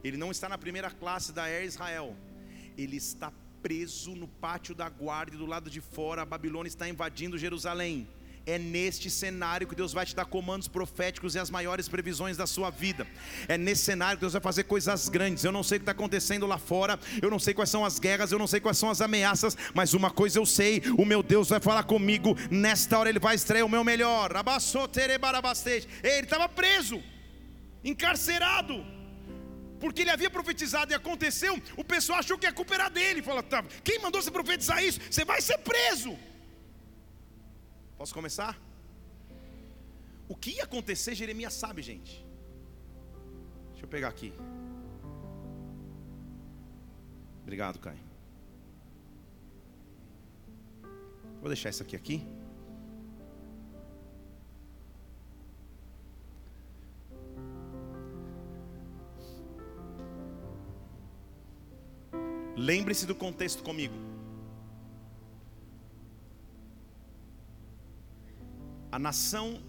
[0.03, 2.15] ele não está na primeira classe da Air Israel,
[2.77, 6.87] ele está preso no pátio da guarda e do lado de fora a Babilônia está
[6.87, 8.07] invadindo Jerusalém.
[8.47, 12.45] É neste cenário que Deus vai te dar comandos proféticos e as maiores previsões da
[12.45, 13.07] sua vida.
[13.47, 15.43] É nesse cenário que Deus vai fazer coisas grandes.
[15.43, 17.97] Eu não sei o que está acontecendo lá fora, eu não sei quais são as
[17.97, 21.23] guerras, eu não sei quais são as ameaças, mas uma coisa eu sei: o meu
[21.23, 22.35] Deus vai falar comigo.
[22.51, 24.31] Nesta hora Ele vai extrair o meu melhor.
[26.03, 27.01] Ele estava preso,
[27.83, 28.95] encarcerado
[29.79, 33.21] porque ele havia profetizado e aconteceu, o pessoal achou que a culpa era dele.
[33.21, 34.99] Fala, tá, quem mandou você profetizar isso?
[35.11, 36.17] Você vai ser preso.
[38.05, 38.55] Posso começar?
[40.29, 42.23] O que ia acontecer, Jeremias sabe, gente.
[43.71, 44.31] Deixa eu pegar aqui.
[47.41, 47.97] Obrigado, Caio.
[51.39, 52.23] Vou deixar isso aqui aqui.
[62.55, 64.04] Lembre-se do contexto comigo.
[68.95, 69.61] A nação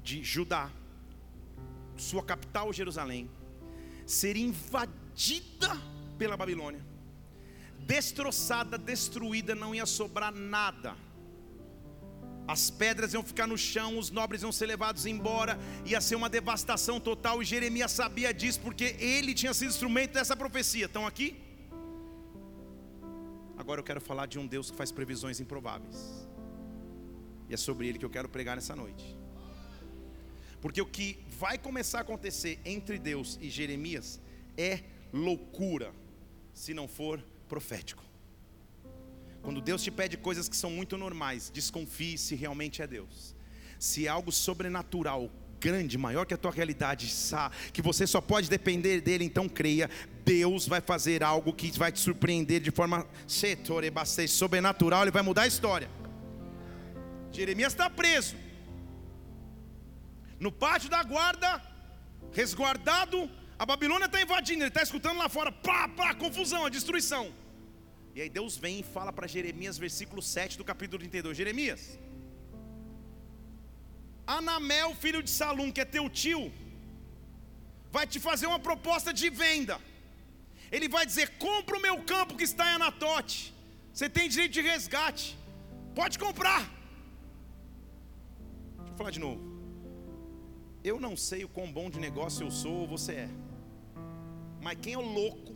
[0.00, 0.70] de Judá,
[1.96, 3.28] sua capital Jerusalém,
[4.06, 5.70] seria invadida
[6.16, 6.80] pela Babilônia,
[7.80, 10.94] destroçada, destruída, não ia sobrar nada.
[12.46, 16.30] As pedras iam ficar no chão, os nobres iam ser levados embora, ia ser uma
[16.30, 20.86] devastação total, e Jeremias sabia disso, porque ele tinha sido instrumento dessa profecia.
[20.86, 21.28] Estão aqui?
[23.58, 26.29] Agora eu quero falar de um Deus que faz previsões improváveis,
[27.50, 29.18] e é sobre ele que eu quero pregar nessa noite.
[30.60, 34.20] Porque o que vai começar a acontecer entre Deus e Jeremias
[34.56, 35.92] é loucura,
[36.54, 38.04] se não for profético.
[39.42, 43.34] Quando Deus te pede coisas que são muito normais, desconfie se realmente é Deus.
[43.80, 47.12] Se é algo sobrenatural, grande, maior que a tua realidade,
[47.72, 49.90] que você só pode depender dele, então creia,
[50.24, 53.04] Deus vai fazer algo que vai te surpreender de forma
[54.28, 55.99] sobrenatural, ele vai mudar a história.
[57.32, 58.36] Jeremias está preso
[60.44, 61.50] no pátio da guarda,
[62.32, 63.30] resguardado.
[63.58, 67.24] A Babilônia está invadindo, ele está escutando lá fora, pá, pá, confusão, a destruição.
[68.14, 71.36] E aí Deus vem e fala para Jeremias, versículo 7 do capítulo 32.
[71.36, 71.82] Jeremias,
[74.26, 76.42] Anamel, filho de Salum, que é teu tio,
[77.92, 79.78] vai te fazer uma proposta de venda.
[80.72, 83.54] Ele vai dizer: compra o meu campo que está em Anatote.
[83.92, 85.36] Você tem direito de resgate.
[85.94, 86.79] Pode comprar.
[89.00, 89.40] Falar de novo.
[90.84, 93.30] Eu não sei o quão bom de negócio eu sou ou você é.
[94.60, 95.54] Mas quem é o louco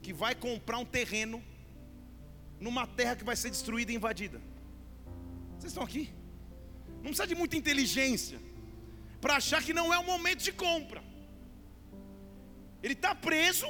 [0.00, 1.44] que vai comprar um terreno
[2.58, 4.40] numa terra que vai ser destruída e invadida?
[5.58, 6.08] Vocês estão aqui?
[6.94, 8.40] Não precisa de muita inteligência
[9.20, 11.04] para achar que não é o momento de compra.
[12.82, 13.68] Ele está preso.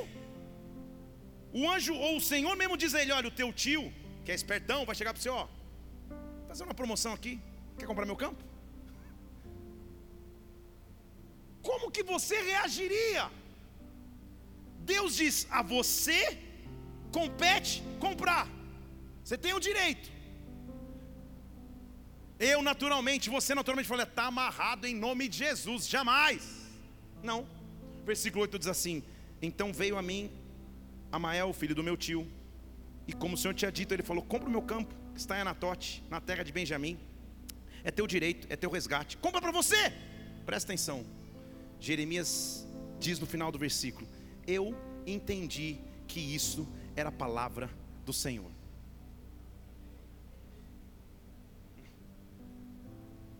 [1.53, 3.93] O anjo ou o Senhor mesmo diz a ele: Olha, o teu tio,
[4.25, 5.49] que é espertão, vai chegar para você: Ó,
[6.47, 7.41] fazer uma promoção aqui.
[7.79, 8.49] Quer comprar meu campo?
[11.69, 13.31] como que você reagiria?
[14.93, 16.21] Deus diz: a você
[17.13, 18.49] compete comprar,
[19.23, 20.09] você tem o direito.
[22.39, 26.43] Eu naturalmente, você naturalmente falei, está amarrado em nome de Jesus, jamais.
[27.23, 27.47] Não.
[28.05, 29.03] Versículo 8 diz assim:
[29.43, 30.31] Então veio a mim
[31.13, 32.27] Amael, filho do meu tio,
[33.07, 35.43] e como o Senhor tinha dito, ele falou: Compra o meu campo, que está em
[35.43, 36.99] Anatote, na terra de Benjamim.
[37.89, 39.17] É teu direito, é teu resgate.
[39.17, 39.91] Compra para você.
[40.45, 41.07] Presta atenção.
[41.81, 42.67] Jeremias
[43.01, 44.07] diz no final do versículo:
[44.47, 47.71] Eu entendi que isso era a palavra
[48.05, 48.51] do Senhor.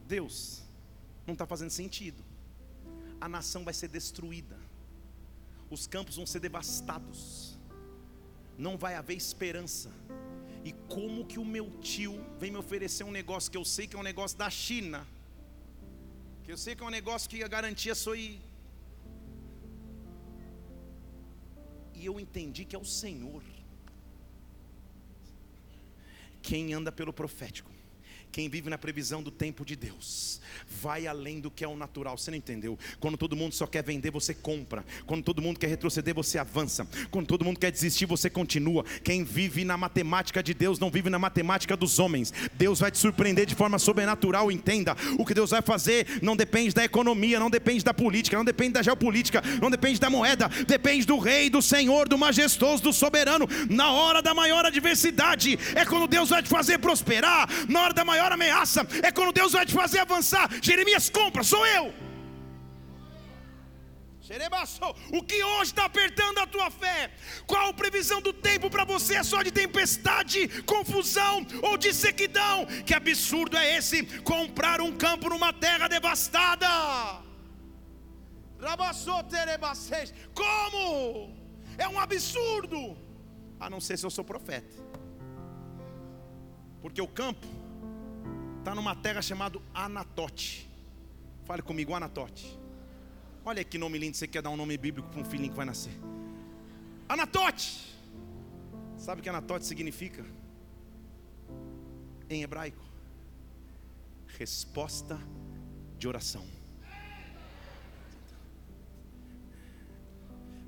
[0.07, 0.63] Deus,
[1.27, 2.25] não está fazendo sentido.
[3.21, 4.59] A nação vai ser destruída,
[5.69, 7.59] os campos vão ser devastados,
[8.57, 9.91] não vai haver esperança.
[10.65, 13.97] E como que o meu tio vem me oferecer um negócio que eu sei que
[13.97, 15.07] é um negócio da China?
[16.45, 18.41] Que eu sei que é um negócio que a garantia sou e.
[21.95, 23.43] E eu entendi que é o Senhor.
[26.43, 27.78] Quem anda pelo profético
[28.31, 30.41] quem vive na previsão do tempo de Deus,
[30.81, 32.17] vai além do que é o natural.
[32.17, 32.79] Você não entendeu?
[33.01, 34.85] Quando todo mundo só quer vender, você compra.
[35.07, 36.87] Quando todo mundo quer retroceder, você avança.
[37.11, 38.85] Quando todo mundo quer desistir, você continua.
[39.03, 42.33] Quem vive na matemática de Deus não vive na matemática dos homens.
[42.55, 44.53] Deus vai te surpreender de forma sobrenatural.
[44.53, 48.45] Entenda: o que Deus vai fazer não depende da economia, não depende da política, não
[48.45, 52.93] depende da geopolítica, não depende da moeda, depende do Rei, do Senhor, do majestoso, do
[52.93, 53.49] soberano.
[53.71, 57.49] Na hora da maior adversidade, é quando Deus vai te fazer prosperar.
[57.69, 60.47] Na hora da maior maior ameaça é quando Deus vai te fazer avançar.
[60.69, 61.87] Jeremias compra, sou eu.
[65.19, 67.11] O que hoje está apertando a tua fé?
[67.47, 69.15] Qual previsão do tempo para você?
[69.17, 70.41] É só de tempestade,
[70.75, 72.67] confusão ou de sequidão?
[72.85, 74.03] Que absurdo é esse?
[74.33, 76.69] Comprar um campo numa terra devastada.
[80.35, 80.85] Como?
[81.79, 82.99] É um absurdo.
[83.59, 84.77] A não ser se eu sou profeta.
[86.83, 87.47] Porque o campo
[88.69, 90.69] está numa terra chamada Anatote.
[91.45, 92.59] Fale comigo, Anatote.
[93.43, 95.65] Olha que nome lindo, você quer dar um nome bíblico para um filhinho que vai
[95.65, 95.93] nascer.
[97.09, 97.97] Anatote.
[98.99, 100.23] Sabe o que Anatote significa?
[102.29, 102.85] Em hebraico.
[104.39, 105.19] Resposta
[105.97, 106.47] de oração.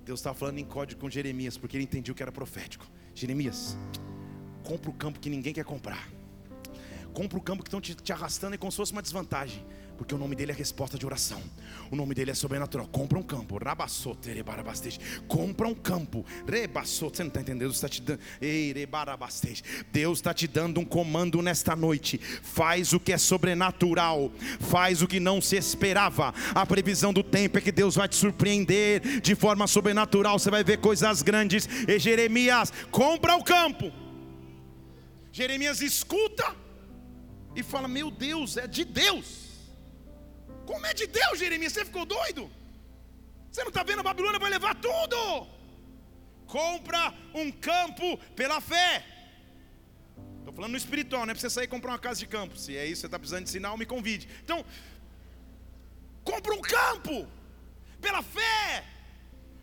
[0.07, 2.87] Deus estava falando em código com Jeremias, porque ele entendia que era profético.
[3.15, 3.77] Jeremias,
[4.65, 6.20] compra o campo que ninguém quer comprar.
[7.13, 9.65] Compra o campo que estão te, te arrastando e como se fosse uma desvantagem.
[10.01, 11.43] Porque o nome dele é resposta de oração.
[11.91, 12.87] O nome dele é sobrenatural.
[12.87, 13.61] Compra um campo.
[15.29, 16.25] Compra um campo.
[16.83, 17.59] Você não está entendendo?
[17.59, 18.19] Deus está te dando.
[19.93, 22.17] Deus está te dando um comando nesta noite.
[22.17, 24.33] Faz o que é sobrenatural.
[24.59, 26.33] Faz o que não se esperava.
[26.55, 30.39] A previsão do tempo é que Deus vai te surpreender de forma sobrenatural.
[30.39, 31.69] Você vai ver coisas grandes.
[31.87, 33.93] E Jeremias, compra o campo.
[35.31, 36.57] Jeremias escuta
[37.55, 39.51] e fala: Meu Deus, é de Deus.
[40.67, 41.73] Como é de Deus, Jeremias?
[41.73, 42.51] Você ficou doido?
[43.51, 44.01] Você não está vendo?
[44.01, 45.47] A Babilônia vai levar tudo.
[46.47, 49.05] Compra um campo pela fé.
[50.39, 52.57] Estou falando no espiritual, não é para você sair e comprar uma casa de campo.
[52.57, 54.29] Se é isso você está precisando de sinal, me convide.
[54.45, 54.65] Então,
[56.25, 57.29] compra um campo
[58.01, 58.85] pela fé.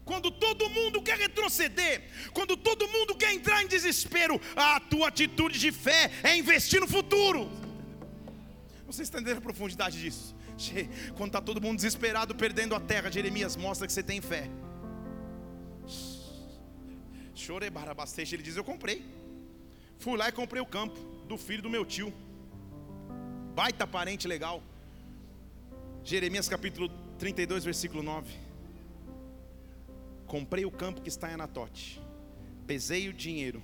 [0.05, 2.01] Quando todo mundo quer retroceder,
[2.33, 6.87] quando todo mundo quer entrar em desespero, a tua atitude de fé é investir no
[6.87, 7.66] futuro.
[8.87, 10.33] Você está entendendo a profundidade disso?
[11.17, 14.49] Quando está todo mundo desesperado, perdendo a terra, Jeremias mostra que você tem fé.
[17.35, 19.05] Chore barabasteixe, ele diz: Eu comprei.
[19.99, 22.13] Fui lá e comprei o campo do filho do meu tio.
[23.53, 24.63] Baita parente legal.
[26.03, 28.31] Jeremias capítulo 32, versículo 9.
[30.25, 32.01] Comprei o campo que está em Anatote.
[32.65, 33.61] Pesei o dinheiro,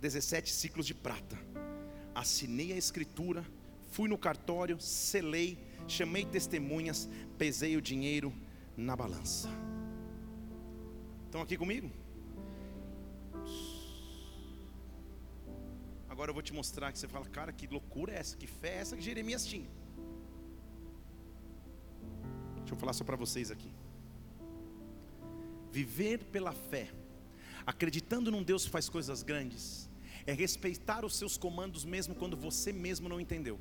[0.00, 1.38] 17 ciclos de prata.
[2.14, 3.44] Assinei a escritura,
[3.94, 5.50] fui no cartório, selei
[5.86, 8.32] chamei testemunhas, pesei o dinheiro
[8.76, 9.48] na balança.
[11.26, 11.90] Estão aqui comigo?
[16.08, 18.36] Agora eu vou te mostrar que você fala, cara, que loucura é essa?
[18.36, 19.68] Que fé é essa que Jeremias tinha?
[22.58, 23.70] Deixa eu falar só para vocês aqui.
[25.70, 26.88] Viver pela fé,
[27.66, 29.90] acreditando num Deus que faz coisas grandes,
[30.26, 33.58] é respeitar os seus comandos mesmo quando você mesmo não entendeu.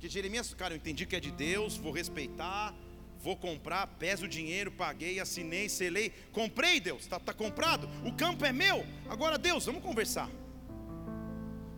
[0.00, 2.74] Porque Jeremias, cara, eu entendi que é de Deus, vou respeitar,
[3.22, 8.46] vou comprar, peso o dinheiro, paguei, assinei, selei, comprei, Deus, está tá comprado, o campo
[8.46, 10.30] é meu, agora Deus, vamos conversar.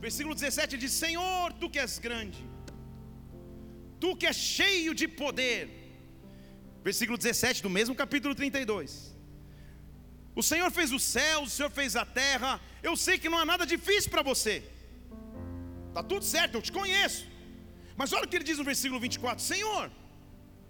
[0.01, 2.39] Versículo 17 diz: Senhor, tu que és grande,
[3.99, 5.61] tu que és cheio de poder.
[6.85, 9.17] Versículo 17 do mesmo capítulo 32.
[10.37, 12.61] O Senhor fez os céus, o Senhor fez a terra.
[12.85, 14.63] Eu sei que não há nada difícil para você.
[15.93, 17.32] Tá tudo certo, eu te conheço.
[17.97, 19.91] Mas olha o que ele diz no versículo 24: Senhor,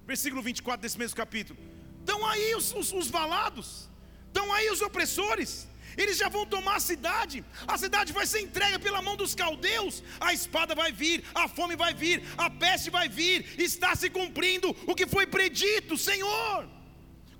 [0.06, 1.58] versículo 24 desse mesmo capítulo,
[2.00, 3.88] estão aí os, os, os valados,
[4.26, 8.78] estão aí os opressores, eles já vão tomar a cidade, a cidade vai ser entregue
[8.78, 13.08] pela mão dos caldeus, a espada vai vir, a fome vai vir, a peste vai
[13.08, 16.68] vir, está se cumprindo o que foi predito, Senhor.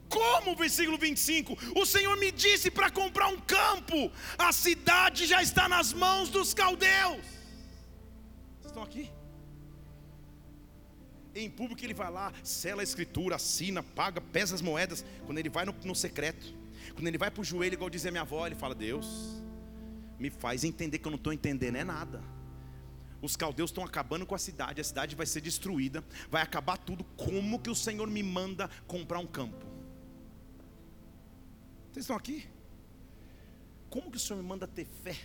[0.09, 5.69] Como, versículo 25: O Senhor me disse para comprar um campo, a cidade já está
[5.69, 7.25] nas mãos dos caldeus.
[8.63, 9.11] Estão aqui?
[11.35, 15.05] Em público ele vai lá, sela a escritura, assina, paga, pesa as moedas.
[15.25, 16.55] Quando ele vai no, no secreto,
[16.95, 19.43] quando ele vai para o joelho, igual dizia minha avó, ele fala: Deus,
[20.19, 22.23] me faz entender que eu não estou entendendo, é nada.
[23.23, 27.05] Os caldeus estão acabando com a cidade, a cidade vai ser destruída, vai acabar tudo.
[27.17, 29.65] Como que o Senhor me manda comprar um campo?
[31.93, 32.47] Vocês estão aqui?
[33.89, 35.17] Como que o Senhor me manda ter fé?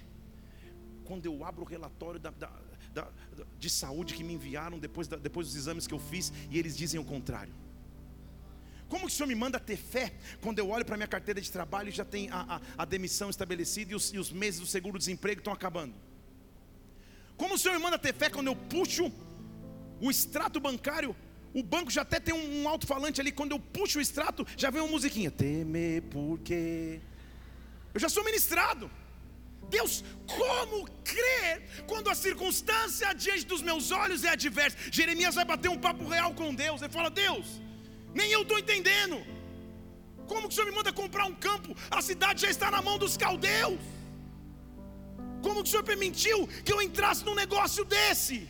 [1.06, 2.52] Quando eu abro o relatório da, da
[2.98, 3.08] da,
[3.60, 6.76] de saúde que me enviaram depois, da, depois dos exames que eu fiz e eles
[6.76, 7.54] dizem o contrário.
[8.88, 11.52] Como que o Senhor me manda ter fé quando eu olho para minha carteira de
[11.52, 14.66] trabalho e já tem a, a, a demissão estabelecida e os, e os meses do
[14.66, 15.94] seguro-desemprego estão acabando?
[17.36, 19.12] Como o Senhor me manda ter fé quando eu puxo
[20.00, 21.16] o extrato bancário
[21.54, 23.32] o banco já até tem um, um alto-falante ali.
[23.32, 25.32] Quando eu puxo o extrato, já vem uma musiquinha.
[25.32, 27.00] Temer porque.
[27.94, 28.92] Eu já sou ministrado.
[29.70, 34.78] Deus, como crer quando a circunstância diante dos meus olhos é adversa?
[34.92, 36.82] Jeremias vai bater um papo real com Deus.
[36.82, 37.48] Ele fala: Deus,
[38.14, 39.18] nem eu estou entendendo.
[40.28, 41.76] Como que o Senhor me manda comprar um campo?
[41.90, 43.80] A cidade já está na mão dos caldeus.
[45.42, 48.48] Como que o Senhor permitiu que eu entrasse num negócio desse?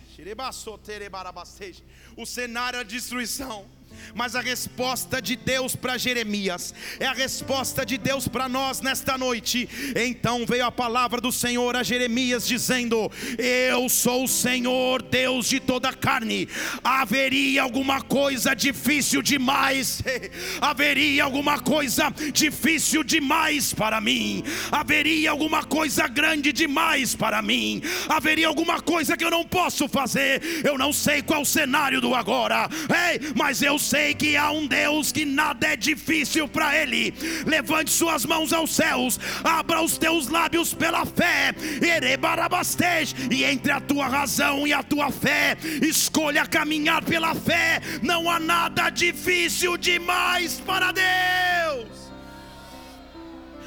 [2.16, 3.77] O cenário é destruição.
[4.14, 9.18] Mas a resposta de Deus para Jeremias é a resposta de Deus para nós nesta
[9.18, 9.68] noite.
[9.96, 15.60] Então veio a palavra do Senhor a Jeremias dizendo: Eu sou o Senhor, Deus de
[15.60, 16.48] toda a carne.
[16.84, 20.02] Haveria alguma coisa difícil demais?
[20.62, 24.44] Haveria alguma coisa difícil demais para mim?
[24.72, 27.82] Haveria alguma coisa grande demais para mim?
[28.10, 30.42] Haveria alguma coisa que eu não posso fazer?
[30.64, 32.70] Eu não sei qual o cenário do agora.
[33.12, 37.14] Ei, mas eu sei que há um Deus que nada é difícil para Ele.
[37.46, 41.54] Levante suas mãos aos céus, abra os teus lábios pela fé,
[43.32, 47.82] e entre a tua razão e a tua fé, escolha caminhar pela fé.
[48.02, 52.07] Não há nada difícil demais para Deus.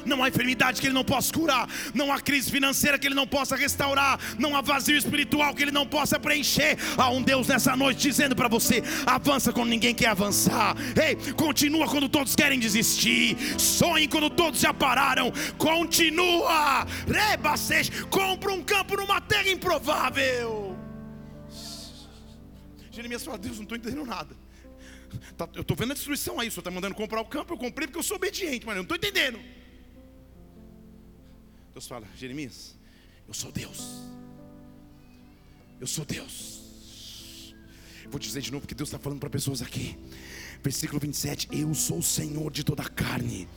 [0.05, 3.27] Não há enfermidade que Ele não possa curar, não há crise financeira que Ele não
[3.27, 6.77] possa restaurar, não há vazio espiritual que Ele não possa preencher.
[6.97, 11.87] Há um Deus nessa noite dizendo para você: avança quando ninguém quer avançar, ei, continua
[11.87, 19.21] quando todos querem desistir, sonhe quando todos já pararam, continua, rebacês, compra um campo numa
[19.21, 20.77] terra improvável.
[22.91, 24.35] Jeremias fala: Deus, não estou entendendo nada.
[25.37, 27.57] Tá, eu estou vendo a destruição aí, o senhor está mandando comprar o campo, eu
[27.57, 29.39] comprei porque eu sou obediente, mas eu não estou entendendo.
[31.73, 32.75] Deus fala: Jeremias,
[33.27, 34.01] eu sou Deus.
[35.79, 37.55] Eu sou Deus.
[38.09, 39.97] Vou dizer de novo que Deus está falando para pessoas aqui.
[40.61, 43.47] Versículo 27: Eu sou o Senhor de toda a carne.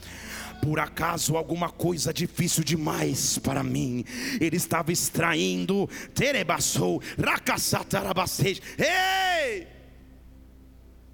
[0.61, 4.05] Por acaso alguma coisa difícil demais para mim?
[4.39, 8.61] Ele estava extraindo, terebassou, racassatarabastej.
[8.77, 9.67] Ei!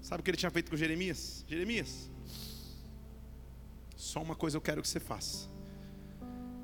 [0.00, 1.44] Sabe o que ele tinha feito com Jeremias?
[1.48, 2.08] Jeremias,
[3.96, 5.51] só uma coisa eu quero que você faça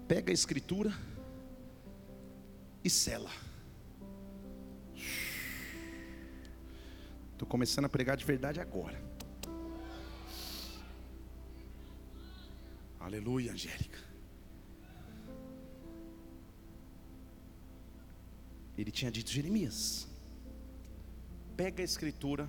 [0.09, 0.91] pega a escritura
[2.83, 3.31] e sela.
[7.33, 8.99] Estou começando a pregar de verdade agora.
[12.99, 13.99] Aleluia, Angélica.
[18.79, 20.09] Ele tinha dito Jeremias:
[21.55, 22.49] pega a escritura,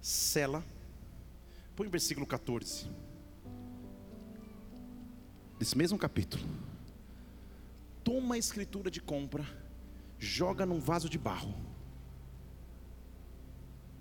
[0.00, 0.64] sela,
[1.74, 3.01] põe o versículo 14
[5.62, 6.42] desse mesmo capítulo.
[8.02, 9.46] Toma a escritura de compra,
[10.18, 11.54] joga num vaso de barro.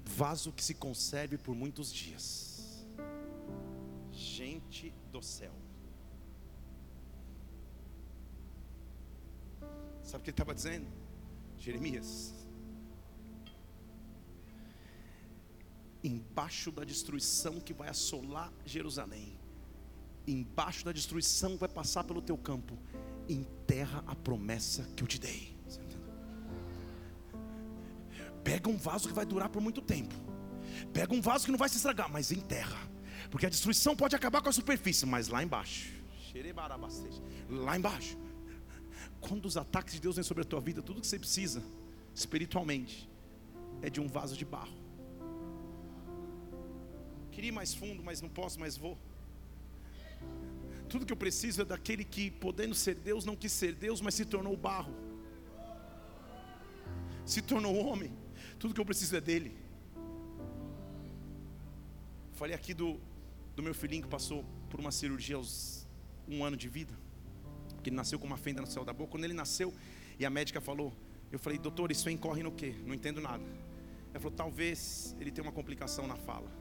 [0.04, 2.84] Vaso que se conserve por muitos dias.
[4.12, 5.54] Gente do céu.
[10.02, 10.88] Sabe o que ele estava dizendo?
[11.60, 12.34] Jeremias.
[16.04, 19.38] Embaixo da destruição que vai assolar Jerusalém,
[20.28, 22.78] embaixo da destruição vai passar pelo teu campo,
[23.28, 25.56] enterra a promessa que eu te dei.
[28.44, 30.16] Pega um vaso que vai durar por muito tempo.
[30.94, 32.90] Pega um vaso que não vai se estragar, mas enterra.
[33.30, 35.94] Porque a destruição pode acabar com a superfície, mas lá embaixo,
[37.50, 38.18] lá embaixo,
[39.20, 41.64] quando os ataques de Deus vêm sobre a tua vida, tudo que você precisa,
[42.16, 43.10] espiritualmente,
[43.82, 44.74] é de um vaso de barro.
[47.32, 48.98] Queria ir mais fundo, mas não posso, mas vou.
[50.92, 54.14] Tudo que eu preciso é daquele que, podendo ser Deus, não quis ser Deus, mas
[54.14, 54.94] se tornou barro,
[57.26, 58.12] se tornou homem.
[58.60, 59.56] Tudo que eu preciso é dele.
[62.34, 63.00] Falei aqui do,
[63.56, 65.88] do meu filhinho que passou por uma cirurgia aos
[66.28, 66.94] um ano de vida,
[67.82, 69.12] que ele nasceu com uma fenda no céu da boca.
[69.12, 69.74] Quando ele nasceu
[70.20, 70.94] e a médica falou,
[71.32, 72.76] eu falei, doutor, isso incorre no quê?
[72.86, 73.46] Não entendo nada.
[74.10, 76.52] Ela falou, talvez ele tenha uma complicação na fala.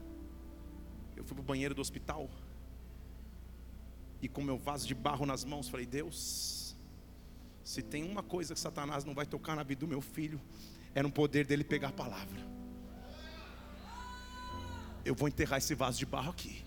[1.16, 2.30] Eu fui para o banheiro do hospital
[4.22, 6.76] e com meu vaso de barro nas mãos, falei: Deus,
[7.64, 10.40] se tem uma coisa que Satanás não vai tocar na vida do meu filho,
[10.94, 12.40] é no poder dele pegar a palavra.
[15.04, 16.64] Eu vou enterrar esse vaso de barro aqui,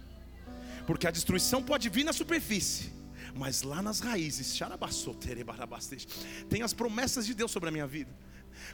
[0.87, 2.91] porque a destruição pode vir na superfície,
[3.35, 4.57] mas lá nas raízes,
[6.49, 8.11] tem as promessas de Deus sobre a minha vida.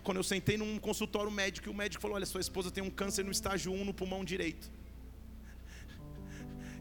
[0.04, 2.90] Quando eu sentei num consultório médico, e o médico falou: Olha, sua esposa tem um
[2.90, 4.72] câncer no estágio 1 no pulmão direito.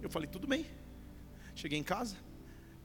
[0.03, 0.67] Eu falei: Tudo bem,
[1.59, 2.17] Cheguei em casa,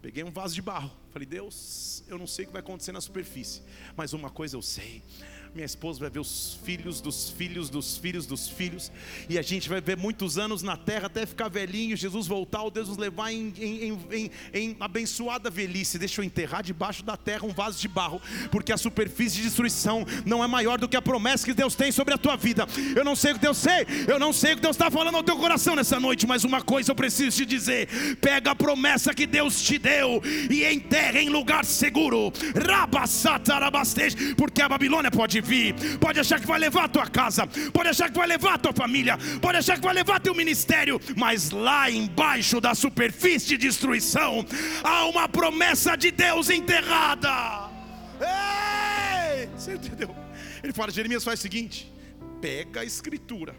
[0.01, 0.89] peguei um vaso de barro.
[1.11, 3.61] Falei, Deus, eu não sei o que vai acontecer na superfície,
[3.95, 5.03] mas uma coisa eu sei:
[5.53, 8.91] minha esposa vai ver os filhos dos filhos dos filhos dos filhos,
[9.29, 12.71] e a gente vai ver muitos anos na terra até ficar velhinho, Jesus voltar, o
[12.71, 15.99] Deus nos levar em, em, em, em, abençoada velhice.
[15.99, 20.05] Deixa eu enterrar debaixo da terra um vaso de barro, porque a superfície de destruição
[20.25, 22.65] não é maior do que a promessa que Deus tem sobre a tua vida.
[22.95, 25.15] Eu não sei o que Deus sei, eu não sei o que Deus está falando
[25.15, 29.13] ao teu coração nessa noite, mas uma coisa eu preciso te dizer: pega a promessa
[29.13, 32.31] que Deus te deu e enterra em lugar seguro,
[34.35, 38.09] porque a Babilônia pode vir, pode achar que vai levar a tua casa, pode achar
[38.09, 41.89] que vai levar a tua família, pode achar que vai levar teu ministério, mas lá
[41.91, 44.45] embaixo da superfície de destruição
[44.83, 47.69] há uma promessa de Deus enterrada.
[48.19, 49.47] Ei!
[49.55, 50.15] Você entendeu?
[50.63, 51.91] Ele fala, Jeremias faz o seguinte:
[52.41, 53.55] pega a escritura,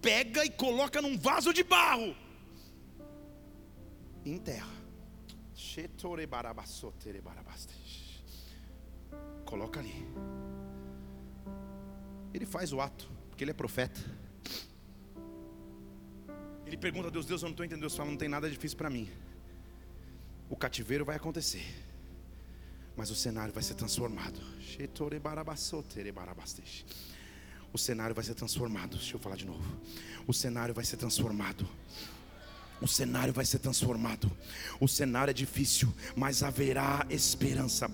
[0.00, 2.14] pega e coloca num vaso de barro,
[4.24, 4.74] enterra.
[9.44, 10.06] Coloca ali.
[12.32, 14.00] Ele faz o ato, porque ele é profeta.
[16.66, 17.82] Ele pergunta a Deus: Deus, eu não estou entendendo.
[17.82, 19.08] Deus fala: Não tem nada difícil para mim.
[20.48, 21.64] O cativeiro vai acontecer,
[22.96, 24.40] mas o cenário vai ser transformado.
[27.72, 28.96] O cenário vai ser transformado.
[28.96, 29.64] Deixa eu falar de novo.
[30.26, 31.68] O cenário vai ser transformado.
[32.80, 34.30] O cenário vai ser transformado.
[34.80, 37.88] O cenário é difícil, mas haverá esperança.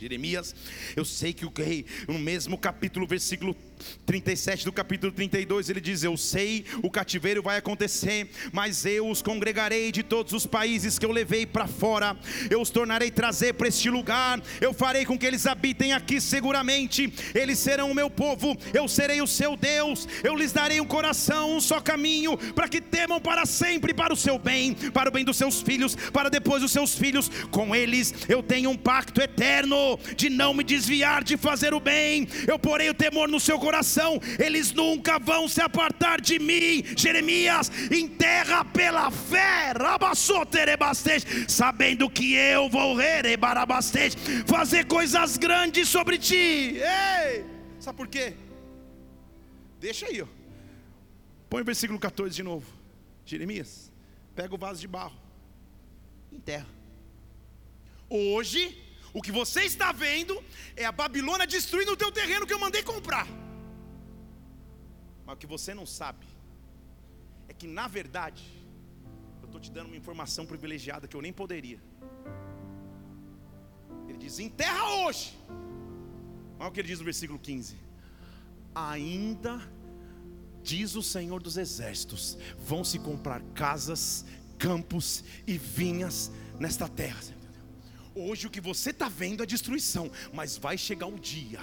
[0.00, 0.54] Jeremias,
[0.94, 3.54] eu sei que o rei, no mesmo capítulo, versículo
[4.06, 9.22] 37 do capítulo 32, ele diz: Eu sei, o cativeiro vai acontecer, mas eu os
[9.22, 12.16] congregarei de todos os países que eu levei para fora,
[12.50, 17.12] eu os tornarei trazer para este lugar, eu farei com que eles habitem aqui seguramente,
[17.34, 21.56] eles serão o meu povo, eu serei o seu Deus, eu lhes darei um coração,
[21.56, 25.24] um só caminho, para que temam para sempre para o seu bem, para o bem
[25.24, 29.98] dos seus filhos, para depois dos seus filhos, com eles eu tenho um pacto eterno
[30.16, 33.73] de não me desviar de fazer o bem, eu porei o temor no seu coração,
[34.38, 36.84] eles nunca vão se apartar de mim.
[36.96, 39.72] Jeremias, enterra pela fé,
[41.48, 42.96] sabendo que eu vou
[44.46, 46.78] fazer coisas grandes sobre ti.
[46.78, 47.44] Ei!
[47.80, 48.34] Sabe por quê?
[49.80, 50.26] Deixa aí, ó.
[51.50, 52.66] Põe o versículo 14 de novo.
[53.26, 53.92] Jeremias,
[54.34, 55.16] pega o vaso de barro,
[56.32, 56.66] enterra.
[58.08, 58.76] Hoje,
[59.12, 60.42] o que você está vendo
[60.76, 63.26] é a Babilônia destruindo o teu terreno que eu mandei comprar.
[65.24, 66.26] Mas o que você não sabe
[67.48, 68.44] é que na verdade
[69.40, 71.80] eu estou te dando uma informação privilegiada que eu nem poderia.
[74.08, 75.38] Ele diz: enterra hoje.
[76.58, 77.76] Olha o que ele diz no versículo 15:
[78.74, 79.60] Ainda
[80.62, 84.24] diz o Senhor dos Exércitos: vão se comprar casas,
[84.58, 87.20] campos e vinhas nesta terra.
[88.14, 91.60] Hoje o que você está vendo é destruição, mas vai chegar o dia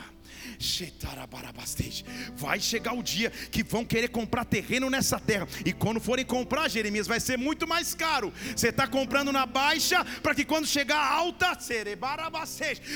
[2.35, 5.47] Vai chegar o dia que vão querer comprar terreno nessa terra.
[5.65, 8.33] E quando forem comprar, Jeremias, vai ser muito mais caro.
[8.55, 11.57] Você está comprando na baixa, para que quando chegar alta,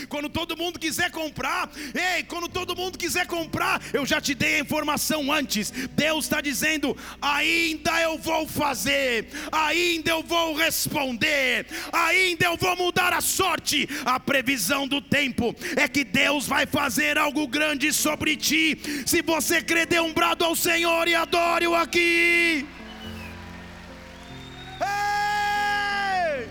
[0.08, 4.56] quando todo mundo quiser comprar, ei, quando todo mundo quiser comprar, eu já te dei
[4.56, 5.72] a informação antes.
[5.92, 13.14] Deus está dizendo: ainda eu vou fazer, ainda eu vou responder, ainda eu vou mudar
[13.14, 13.88] a sorte.
[14.06, 18.78] A previsão do tempo é que Deus vai fazer algo algo grande sobre ti.
[19.06, 22.66] Se você crer, dê um brado ao Senhor e adore-o aqui.
[24.80, 26.48] Ei!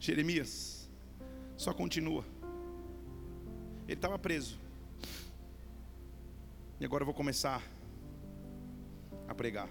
[0.00, 0.90] Jeremias
[1.56, 2.24] só continua.
[3.86, 4.58] Ele estava preso.
[6.80, 7.62] E agora eu vou começar
[9.28, 9.68] a pregar.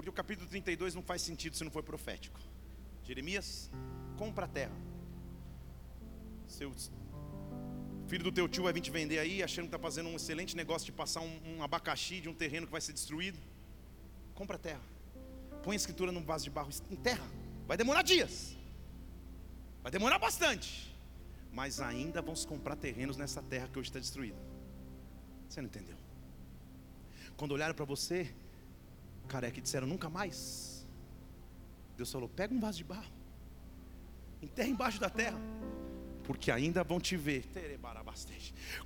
[0.00, 2.40] Porque o capítulo 32 não faz sentido se não for profético.
[3.04, 3.70] Jeremias,
[4.16, 4.74] compra a terra.
[6.48, 6.74] Seu
[8.08, 10.56] filho do teu tio vai vir te vender aí, achando que está fazendo um excelente
[10.56, 13.38] negócio de passar um, um abacaxi de um terreno que vai ser destruído.
[14.34, 14.80] Compra a terra.
[15.62, 17.30] Põe a escritura num vaso de barro, enterra.
[17.66, 18.56] Vai demorar dias.
[19.82, 20.96] Vai demorar bastante.
[21.52, 24.38] Mas ainda vão se comprar terrenos nessa terra que hoje está destruída.
[25.46, 25.98] Você não entendeu?
[27.36, 28.34] Quando olharam para você,
[29.30, 30.86] careca e disseram nunca mais.
[31.96, 33.12] Deus falou: pega um vaso de barro,
[34.42, 35.38] enterra embaixo da terra
[36.30, 37.42] porque ainda vão te ver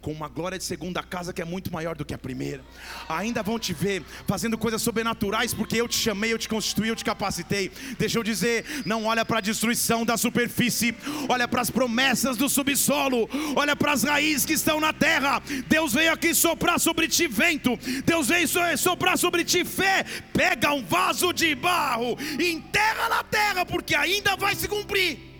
[0.00, 2.64] com uma glória de segunda casa que é muito maior do que a primeira.
[3.06, 6.96] Ainda vão te ver fazendo coisas sobrenaturais, porque eu te chamei, eu te constituí, eu
[6.96, 7.70] te capacitei.
[7.98, 10.96] Deixa eu dizer: não olha para a destruição da superfície,
[11.28, 15.42] olha para as promessas do subsolo, olha para as raízes que estão na terra.
[15.66, 20.02] Deus veio aqui soprar sobre ti vento, Deus veio soprar sobre ti fé.
[20.32, 25.33] Pega um vaso de barro, enterra na terra, porque ainda vai se cumprir.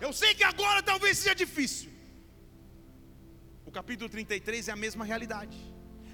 [0.00, 1.90] Eu sei que agora talvez seja difícil.
[3.64, 5.56] O capítulo 33 é a mesma realidade.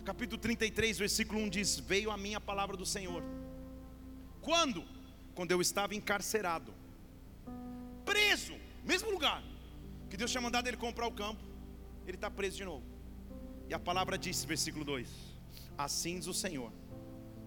[0.04, 3.22] Capítulo 33, versículo 1 diz: Veio a minha palavra do Senhor.
[4.40, 4.84] Quando?
[5.34, 6.74] Quando eu estava encarcerado,
[8.04, 8.54] preso,
[8.84, 9.42] mesmo lugar,
[10.10, 11.42] que Deus tinha mandado ele comprar o campo,
[12.06, 12.84] ele está preso de novo.
[13.68, 15.08] E a palavra disse, versículo 2:
[15.78, 16.72] Assim diz o Senhor,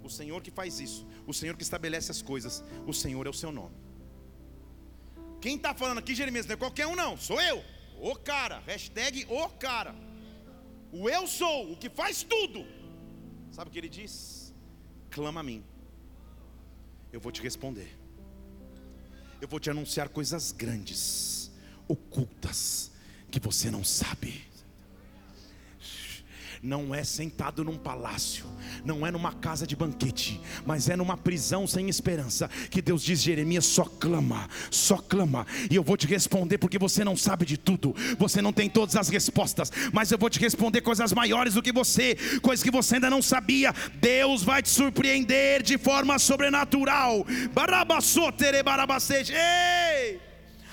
[0.04, 3.34] o Senhor que faz isso, o Senhor que estabelece as coisas, o Senhor é o
[3.34, 3.85] seu nome.
[5.46, 7.64] Quem está falando aqui, Jeremias, não é qualquer um, não, sou eu.
[8.02, 9.94] O cara, hashtag o cara.
[10.92, 12.66] O eu sou, o que faz tudo.
[13.52, 14.52] Sabe o que ele diz?
[15.12, 15.64] Clama a mim,
[17.14, 17.96] eu vou te responder.
[19.40, 21.52] Eu vou te anunciar coisas grandes,
[21.88, 22.90] ocultas,
[23.30, 24.44] que você não sabe
[26.66, 28.46] não é sentado num palácio,
[28.84, 32.50] não é numa casa de banquete, mas é numa prisão sem esperança.
[32.70, 37.04] Que Deus diz: Jeremias, só clama, só clama, e eu vou te responder, porque você
[37.04, 40.82] não sabe de tudo, você não tem todas as respostas, mas eu vou te responder
[40.82, 43.74] coisas maiores do que você, coisas que você ainda não sabia.
[43.96, 47.26] Deus vai te surpreender de forma sobrenatural.
[49.32, 50.20] Ei!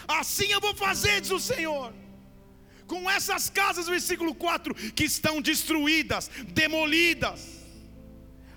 [0.09, 2.02] Assim eu vou fazer, diz o Senhor
[2.93, 7.62] com essas casas, versículo 4, que estão destruídas, demolidas.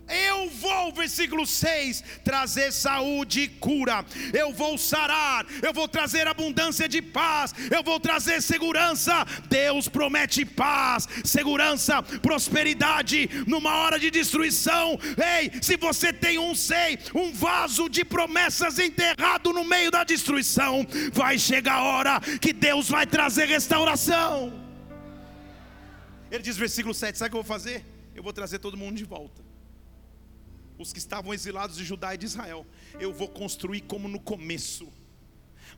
[0.07, 6.87] Eu vou, versículo 6, trazer saúde e cura, eu vou sarar, eu vou trazer abundância
[6.87, 9.25] de paz, eu vou trazer segurança.
[9.49, 14.99] Deus promete paz, segurança, prosperidade numa hora de destruição.
[15.17, 20.85] Ei, se você tem um sei, um vaso de promessas enterrado no meio da destruição,
[21.13, 24.53] vai chegar a hora que Deus vai trazer restauração.
[26.29, 27.83] Ele diz, versículo 7: Sabe o que eu vou fazer?
[28.13, 29.44] Eu vou trazer todo mundo de volta
[30.77, 32.65] os que estavam exilados de Judá e de Israel.
[32.99, 34.91] Eu vou construir como no começo.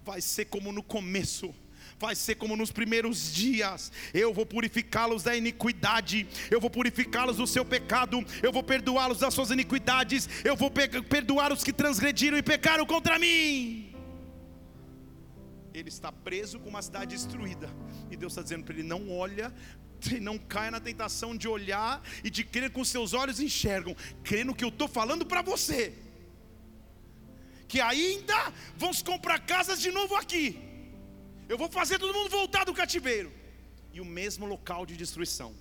[0.04, 1.54] Vai ser como no começo
[2.00, 3.92] vai ser como nos primeiros dias.
[4.14, 9.34] Eu vou purificá-los da iniquidade, eu vou purificá-los do seu pecado, eu vou perdoá-los das
[9.34, 13.94] suas iniquidades, eu vou perdoar os que transgrediram e pecaram contra mim.
[15.74, 17.70] Ele está preso com uma cidade destruída,
[18.10, 19.54] e Deus está dizendo para ele: não olha
[20.20, 24.56] não caia na tentação de olhar e de crer com seus olhos enxergam, crê no
[24.56, 25.94] que eu estou falando para você.
[27.68, 28.54] Que ainda
[28.94, 30.60] se comprar casas de novo aqui.
[31.50, 33.32] Eu vou fazer todo mundo voltar do cativeiro.
[33.94, 35.56] E o mesmo local de destruição.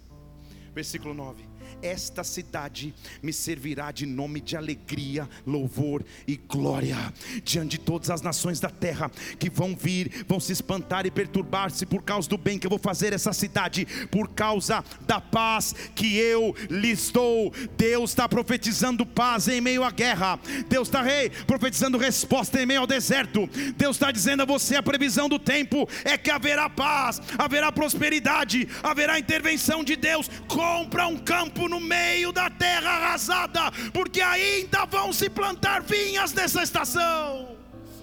[0.72, 1.45] Versículo 9
[1.82, 6.96] esta cidade me servirá de nome de alegria, louvor e glória
[7.44, 11.84] diante de todas as nações da terra que vão vir, vão se espantar e perturbar-se
[11.86, 16.16] por causa do bem que eu vou fazer essa cidade, por causa da paz que
[16.16, 17.52] eu lhes dou.
[17.76, 20.38] Deus está profetizando paz em meio à guerra,
[20.68, 23.48] Deus está rei, profetizando resposta em meio ao deserto.
[23.76, 28.68] Deus está dizendo a você a previsão do tempo é que haverá paz, haverá prosperidade,
[28.82, 30.30] haverá intervenção de Deus.
[30.48, 36.62] Compra um campo no meio da terra arrasada, porque ainda vão se plantar vinhas nessa
[36.62, 37.56] estação.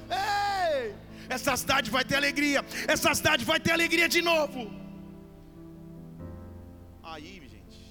[0.10, 0.96] Ei!
[1.30, 4.62] Essa cidade vai ter alegria, essa cidade vai ter alegria de novo.
[7.12, 7.82] Aí, gente,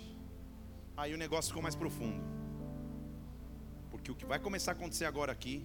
[0.97, 2.21] aí o negócio ficou mais profundo.
[3.91, 5.57] Porque o que vai começar a acontecer agora aqui,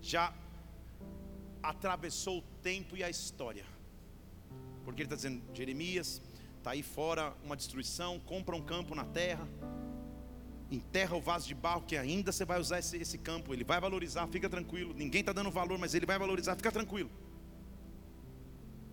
[0.00, 0.32] já
[1.62, 3.66] atravessou o tempo e a história.
[4.84, 6.20] Porque ele está dizendo, Jeremias,
[6.64, 9.46] Está aí fora uma destruição, compra um campo na terra,
[10.70, 13.78] enterra o vaso de barro, que ainda você vai usar esse, esse campo, ele vai
[13.78, 14.94] valorizar, fica tranquilo.
[14.94, 17.10] Ninguém está dando valor, mas ele vai valorizar, fica tranquilo.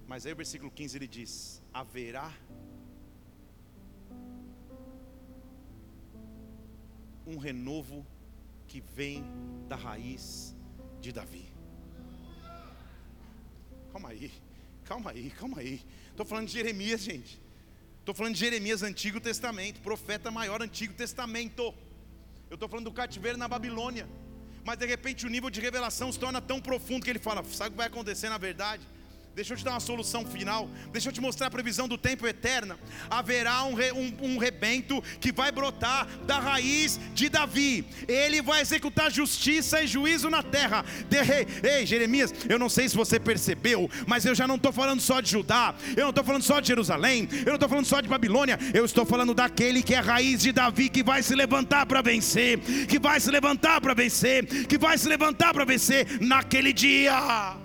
[0.05, 2.34] Mas aí o versículo 15 ele diz: haverá
[7.26, 8.05] um renovo
[8.67, 9.24] que vem
[9.69, 10.53] da raiz
[10.99, 11.47] de Davi.
[13.93, 14.30] Calma aí,
[14.84, 15.82] calma aí, calma aí.
[16.09, 17.40] Estou falando de Jeremias, gente.
[18.01, 21.71] Estou falando de Jeremias, Antigo Testamento, profeta maior, Antigo Testamento.
[22.49, 24.09] Eu estou falando do cativeiro na Babilônia.
[24.65, 27.69] Mas de repente o nível de revelação se torna tão profundo que ele fala: sabe
[27.69, 28.81] o que vai acontecer na verdade?
[29.34, 30.69] Deixa eu te dar uma solução final.
[30.91, 32.77] Deixa eu te mostrar a previsão do tempo eterna.
[33.09, 37.86] Haverá um, re, um, um, rebento que vai brotar da raiz de Davi.
[38.09, 40.84] Ele vai executar justiça e juízo na terra.
[41.63, 45.21] Ei, Jeremias, eu não sei se você percebeu, mas eu já não estou falando só
[45.21, 45.73] de Judá.
[45.95, 47.29] Eu não estou falando só de Jerusalém.
[47.32, 48.59] Eu não estou falando só de Babilônia.
[48.73, 52.01] Eu estou falando daquele que é a raiz de Davi, que vai se levantar para
[52.01, 52.59] vencer.
[52.86, 54.67] Que vai se levantar para vencer.
[54.67, 57.61] Que vai se levantar para vencer naquele dia.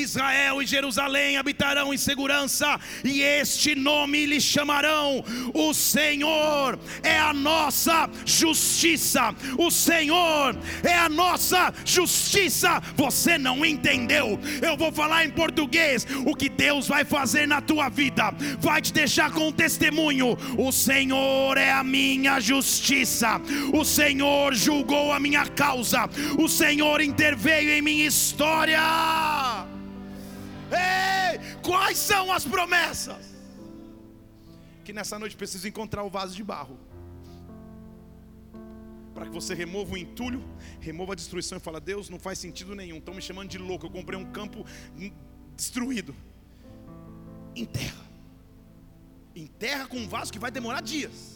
[0.00, 5.24] Israel e Jerusalém habitarão em segurança, e este nome lhe chamarão:
[5.54, 9.34] O Senhor é a nossa justiça.
[9.58, 12.82] O Senhor é a nossa justiça.
[12.94, 14.38] Você não entendeu?
[14.62, 16.06] Eu vou falar em português.
[16.24, 20.36] O que Deus vai fazer na tua vida vai te deixar com um testemunho.
[20.56, 23.40] O Senhor é a minha justiça.
[23.72, 26.08] O Senhor julgou a minha causa.
[26.38, 28.80] O Senhor interveio em minha história.
[30.70, 33.34] Ei, quais são as promessas?
[34.84, 36.78] Que nessa noite preciso encontrar o vaso de barro.
[39.14, 40.44] Para que você remova o entulho,
[40.78, 42.98] remova a destruição e fala: Deus, não faz sentido nenhum.
[42.98, 43.86] Estão me chamando de louco.
[43.86, 44.64] Eu comprei um campo
[45.56, 46.14] destruído.
[47.54, 48.04] Enterra.
[49.34, 51.34] Enterra com um vaso que vai demorar dias.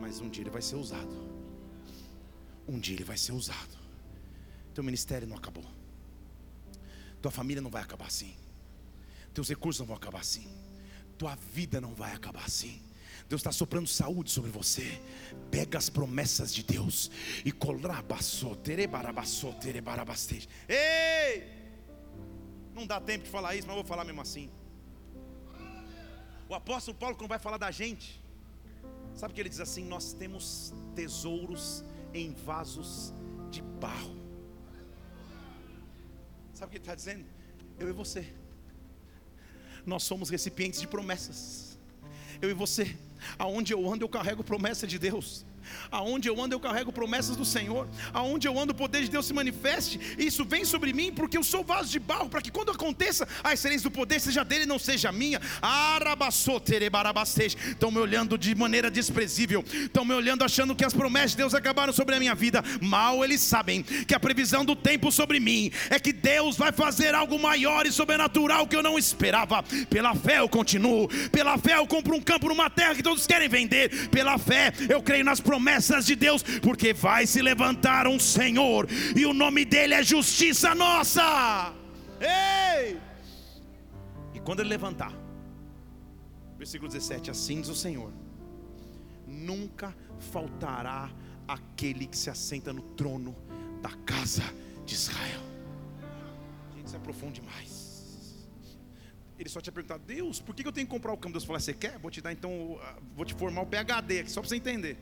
[0.00, 1.14] Mas um dia ele vai ser usado.
[2.66, 3.76] Um dia ele vai ser usado.
[4.74, 5.75] Teu ministério não acabou.
[7.26, 8.36] Tua família não vai acabar assim.
[9.34, 10.46] Teus recursos não vão acabar assim.
[11.18, 12.80] tua vida não vai acabar assim.
[13.28, 15.02] Deus está soprando saúde sobre você.
[15.50, 17.10] Pega as promessas de Deus
[17.44, 17.50] e
[20.68, 21.48] Ei!
[22.72, 24.48] Não dá tempo de falar isso, mas eu vou falar mesmo assim.
[26.48, 28.22] O apóstolo Paulo, quando vai falar da gente,
[29.16, 31.82] sabe que ele diz assim: Nós temos tesouros
[32.14, 33.12] em vasos
[33.50, 34.25] de barro.
[36.56, 37.26] Sabe o que ele está dizendo?
[37.78, 38.26] Eu e você,
[39.84, 41.78] nós somos recipientes de promessas.
[42.40, 42.96] Eu e você,
[43.38, 45.44] aonde eu ando, eu carrego promessa de Deus.
[45.90, 47.86] Aonde eu ando, eu carrego promessas do Senhor.
[48.12, 50.00] Aonde eu ando, o poder de Deus se manifeste.
[50.18, 53.52] Isso vem sobre mim, porque eu sou vaso de barro, para que quando aconteça, a
[53.52, 55.40] excelência do poder seja dele não seja minha.
[57.68, 59.64] Estão me olhando de maneira desprezível.
[59.72, 62.62] Estão me olhando achando que as promessas de Deus acabaram sobre a minha vida.
[62.80, 67.14] Mal eles sabem que a previsão do tempo sobre mim é que Deus vai fazer
[67.14, 69.62] algo maior e sobrenatural que eu não esperava.
[69.90, 71.08] Pela fé eu continuo.
[71.30, 74.08] Pela fé eu compro um campo numa terra que todos querem vender.
[74.08, 78.86] Pela fé eu creio nas promessas promessas de Deus, porque vai se levantar um Senhor,
[79.16, 81.72] e o nome dele é justiça nossa.
[82.20, 82.98] Ei!
[84.34, 85.12] E quando ele levantar,
[86.58, 88.12] versículo 17: Assim diz o Senhor:
[89.26, 89.96] nunca
[90.30, 91.10] faltará
[91.48, 93.34] aquele que se assenta no trono
[93.80, 94.44] da casa
[94.84, 95.40] de Israel.
[96.74, 97.86] Gente, isso é profundo demais.
[99.38, 101.34] Ele só tinha perguntado, Deus, por que eu tenho que comprar o campo?
[101.34, 101.98] Deus falou, você quer?
[101.98, 102.80] Vou te dar então,
[103.14, 104.96] vou te formar o PHD aqui, só para você entender.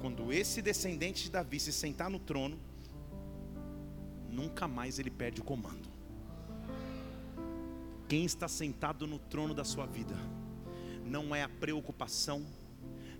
[0.00, 2.58] Quando esse descendente de Davi se sentar no trono,
[4.30, 5.88] nunca mais ele perde o comando.
[8.08, 10.16] Quem está sentado no trono da sua vida,
[11.04, 12.44] não é a preocupação,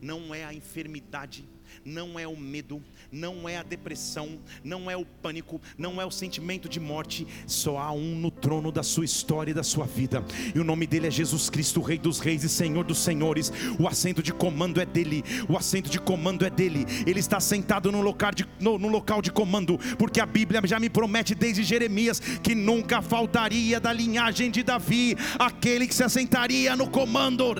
[0.00, 1.46] não é a enfermidade,
[1.84, 6.10] não é o medo, não é a depressão, não é o pânico, não é o
[6.10, 7.26] sentimento de morte.
[7.46, 10.86] Só há um no trono da sua história e da sua vida, e o nome
[10.86, 13.52] dele é Jesus Cristo, Rei dos Reis e Senhor dos Senhores.
[13.78, 16.86] O assento de comando é dele, o assento de comando é dele.
[17.06, 20.78] Ele está sentado no local de, no, no local de comando, porque a Bíblia já
[20.78, 26.76] me promete desde Jeremias que nunca faltaria da linhagem de Davi aquele que se assentaria
[26.76, 27.54] no comando.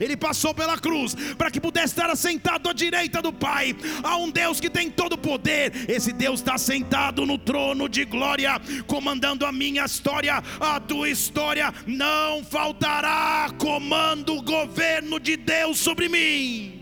[0.00, 3.74] Ele passou pela cruz para que pudesse estar assentado à direita do Pai.
[4.02, 5.88] Há um Deus que tem todo o poder.
[5.90, 11.72] Esse Deus está sentado no trono de glória, comandando a minha história, a tua história.
[11.86, 16.80] Não faltará comando, governo de Deus sobre mim.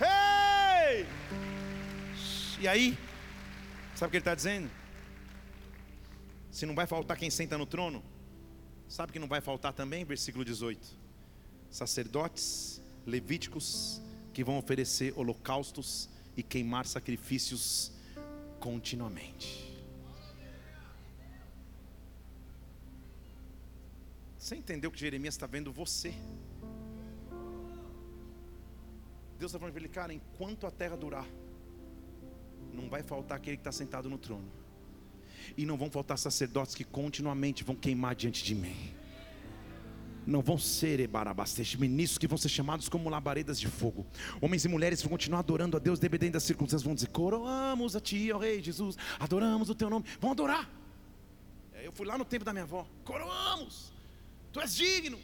[0.00, 1.06] Hey!
[2.60, 2.98] E aí,
[3.94, 4.70] sabe o que ele está dizendo?
[6.50, 8.02] Se não vai faltar quem senta no trono,
[8.88, 10.04] Sabe que não vai faltar também?
[10.04, 10.96] Versículo 18:
[11.70, 14.00] Sacerdotes levíticos
[14.32, 17.92] que vão oferecer holocaustos e queimar sacrifícios
[18.58, 19.68] continuamente.
[24.38, 26.14] Você entendeu que Jeremias está vendo você?
[29.38, 31.26] Deus está falando para ele, cara, enquanto a terra durar,
[32.72, 34.50] não vai faltar aquele que está sentado no trono
[35.56, 38.94] e não vão faltar sacerdotes que continuamente vão queimar diante de mim.
[40.26, 44.06] Não vão ser ebarabasteiros, ministros que vão ser chamados como labaredas de fogo.
[44.40, 48.00] Homens e mulheres vão continuar adorando a Deus, dependendo das circunstâncias, vão dizer: Coroamos a
[48.00, 50.04] Ti, ó Rei Jesus, adoramos o Teu nome.
[50.20, 50.70] Vão adorar.
[51.82, 53.90] Eu fui lá no tempo da minha avó: Coroamos,
[54.52, 55.18] Tu és digno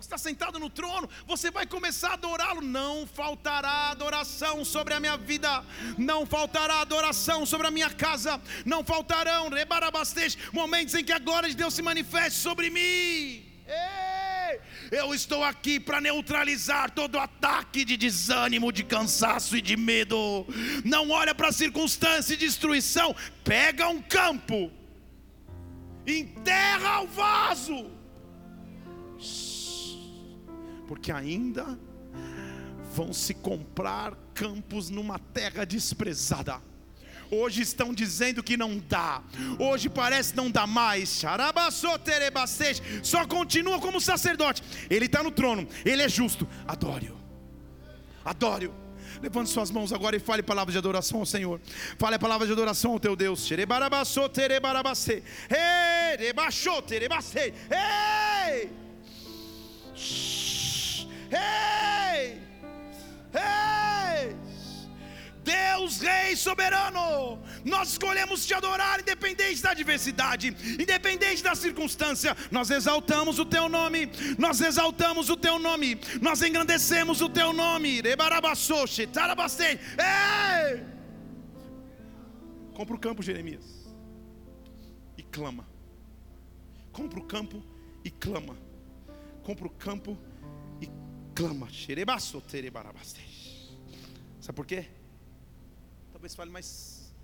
[0.00, 2.60] está sentado no trono, você vai começar a adorá-lo.
[2.60, 5.64] Não faltará adoração sobre a minha vida,
[5.96, 11.48] não faltará adoração sobre a minha casa, não faltarão rebarabastej, momentos em que a glória
[11.48, 13.44] de Deus se manifeste sobre mim.
[13.68, 14.60] Ei,
[14.92, 20.46] eu estou aqui para neutralizar todo ataque de desânimo, de cansaço e de medo.
[20.84, 24.70] Não olha para a circunstância de destruição, pega um campo,
[26.06, 27.95] enterra o vaso
[30.86, 31.78] porque ainda
[32.94, 36.60] vão se comprar campos numa terra desprezada.
[37.30, 39.22] Hoje estão dizendo que não dá.
[39.58, 41.22] Hoje parece não dar mais.
[43.02, 44.62] Só continua como sacerdote.
[44.88, 45.68] Ele está no trono.
[45.84, 46.46] Ele é justo.
[46.66, 47.16] Adore-o.
[48.24, 48.72] Adore-o.
[49.20, 51.60] Levante suas mãos agora e fale palavras de adoração ao Senhor.
[51.98, 53.46] Fale a palavra de adoração ao teu Deus.
[57.70, 58.70] Ei!
[61.30, 62.40] Ei!
[63.34, 64.36] Ei!
[65.46, 70.48] Deus Rei soberano, nós escolhemos te adorar, independente da adversidade,
[70.80, 77.20] independente da circunstância, nós exaltamos o teu nome, nós exaltamos o teu nome, nós engrandecemos
[77.20, 78.02] o teu nome.
[79.98, 80.84] Ei!
[82.74, 83.86] Compra o campo, Jeremias.
[85.16, 85.66] E clama.
[86.92, 87.62] Compra o campo
[88.04, 88.56] e clama.
[89.44, 90.35] Compra o campo e
[91.36, 91.68] clama.
[94.40, 94.88] Sabe por quê?
[96.10, 97.14] Talvez fale, mas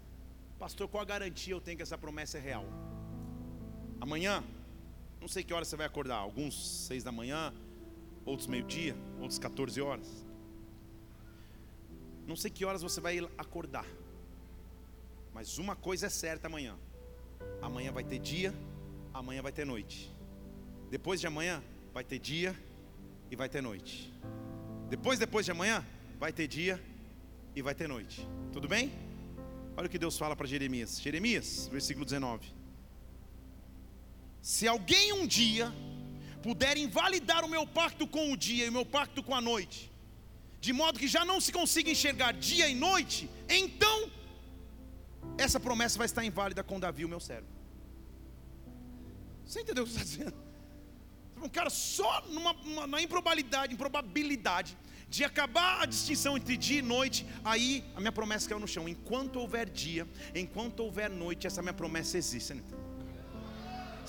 [0.59, 2.67] pastor, qual a garantia eu tenho que essa promessa é real?
[4.01, 4.45] Amanhã,
[5.19, 7.55] não sei que hora você vai acordar, alguns seis da manhã,
[8.27, 10.27] outros meio-dia, outros 14 horas.
[12.27, 13.87] Não sei que horas você vai acordar.
[15.33, 16.77] Mas uma coisa é certa amanhã.
[17.63, 18.55] Amanhã vai ter dia,
[19.15, 20.15] amanhã vai ter noite.
[20.91, 21.63] Depois de amanhã
[21.95, 22.55] vai ter dia
[23.33, 24.13] e vai ter noite.
[24.91, 25.79] Depois depois de amanhã
[26.19, 26.77] vai ter dia
[27.57, 28.29] e vai ter noite.
[28.53, 28.93] Tudo bem?
[29.75, 31.01] Olha o que Deus fala para Jeremias.
[31.01, 32.47] Jeremias, versículo 19.
[34.43, 35.73] Se alguém um dia
[36.43, 39.91] puder invalidar o meu pacto com o dia e o meu pacto com a noite,
[40.61, 44.11] de modo que já não se consiga enxergar dia e noite, então
[45.39, 47.49] essa promessa vai estar inválida com Davi, o meu servo.
[49.47, 50.42] Você entendeu o que está dizendo?
[51.43, 54.77] Um cara só numa, uma, na improbabilidade, improbabilidade
[55.09, 58.89] de acabar a distinção entre dia e noite, aí a minha promessa caiu no chão.
[58.89, 62.55] Enquanto houver dia, enquanto houver noite, essa minha promessa existe.
[62.55, 62.63] Você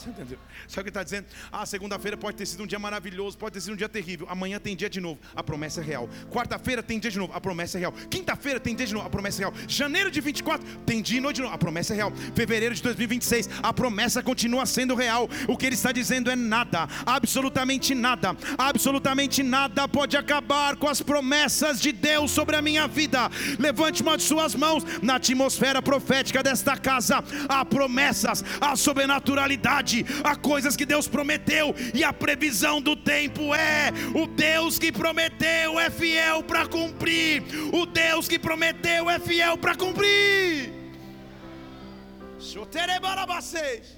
[0.08, 0.38] entendeu?
[0.68, 1.28] Sabe o que está dizendo?
[1.52, 4.28] Ah, segunda-feira pode ter sido um dia maravilhoso, pode ter sido um dia terrível.
[4.30, 6.10] Amanhã tem dia de novo, a promessa é real.
[6.32, 7.94] Quarta-feira tem dia de novo, a promessa é real.
[8.10, 9.54] Quinta-feira tem dia de novo, a promessa é real.
[9.68, 12.12] Janeiro de 24 tem dia e noite de novo, a promessa é real.
[12.36, 15.30] Fevereiro de 2026, a promessa continua sendo real.
[15.48, 21.02] O que ele está dizendo é nada, absolutamente nada, absolutamente nada pode acabar com as
[21.02, 23.30] promessas de Deus sobre a minha vida.
[23.60, 27.24] Levante uma de suas mãos na atmosfera profética desta casa.
[27.48, 33.54] Há promessas, há sobrenaturalidade verdade, há coisas que Deus prometeu, e a previsão do tempo
[33.54, 39.58] é: o Deus que prometeu é fiel para cumprir, o Deus que prometeu é fiel
[39.58, 40.72] para cumprir.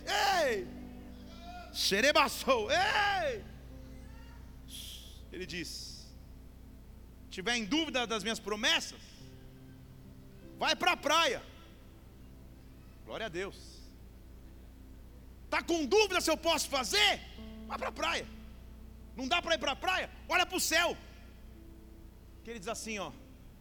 [0.05, 0.67] Ei!
[2.69, 3.43] Ei!
[5.31, 6.05] Ele diz:
[7.29, 9.01] tiver em dúvida das minhas promessas,
[10.57, 11.41] vai para a praia.
[13.05, 13.74] Glória a Deus.
[15.55, 17.21] Está com dúvida se eu posso fazer?
[17.65, 18.27] Vai para a praia.
[19.15, 20.09] Não dá para ir para a praia?
[20.27, 20.97] Olha para o céu.
[22.43, 23.09] Que ele diz assim: ó,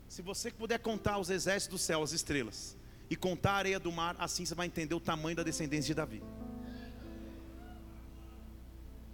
[0.09, 2.77] se você puder contar os exércitos do céu, as estrelas,
[3.09, 5.95] e contar a areia do mar, assim você vai entender o tamanho da descendência de
[5.95, 6.21] Davi.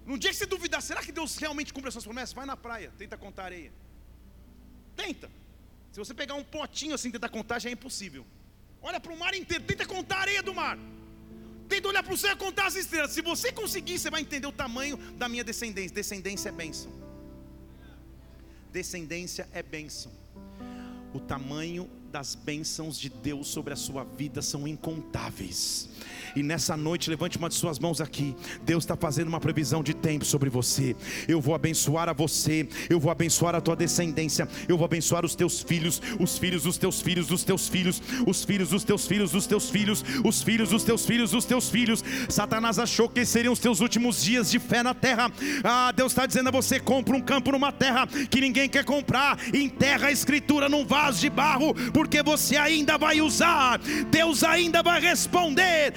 [0.06, 2.32] Num dia que você duvidar, será que Deus realmente cumpre as suas promessas?
[2.32, 3.72] Vai na praia, tenta contar a areia.
[4.96, 5.30] Tenta.
[5.92, 8.26] Se você pegar um potinho assim e tentar contar, já é impossível.
[8.80, 10.78] Olha para o mar inteiro, tenta contar a areia do mar.
[11.70, 13.12] Tenta olhar para o céu e contar as estrelas.
[13.12, 15.94] Se você conseguir, você vai entender o tamanho da minha descendência.
[15.94, 16.90] Descendência é bênção.
[18.72, 20.10] Descendência é bênção.
[21.14, 25.88] O tamanho das bênçãos de Deus sobre a sua vida são incontáveis.
[26.34, 28.34] E nessa noite, levante uma de suas mãos aqui.
[28.62, 30.96] Deus está fazendo uma previsão de tempo sobre você.
[31.28, 35.34] Eu vou abençoar a você, eu vou abençoar a tua descendência, eu vou abençoar os
[35.34, 39.30] teus filhos, os filhos dos teus filhos, dos teus filhos, os filhos dos teus filhos,
[39.30, 42.04] dos teus filhos, os filhos dos teus filhos, dos teus filhos.
[42.28, 45.30] Satanás achou que seriam os teus últimos dias de fé na terra.
[45.62, 49.38] Ah, Deus está dizendo a você: compra um campo numa terra que ninguém quer comprar,
[49.54, 53.78] enterra a escritura num vaso de barro, porque você ainda vai usar,
[54.10, 55.92] Deus ainda vai responder.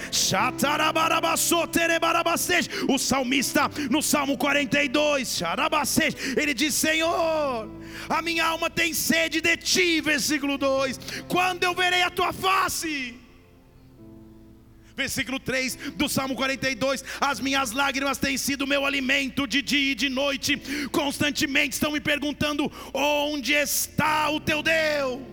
[2.89, 5.41] O salmista, no Salmo 42,
[6.35, 7.69] ele diz: Senhor,
[8.09, 10.99] a minha alma tem sede de ti, versículo 2:
[11.29, 13.17] quando eu verei a tua face?
[14.93, 19.95] Versículo 3 do Salmo 42: As minhas lágrimas têm sido meu alimento de dia e
[19.95, 25.32] de noite, constantemente estão me perguntando: onde está o teu Deus?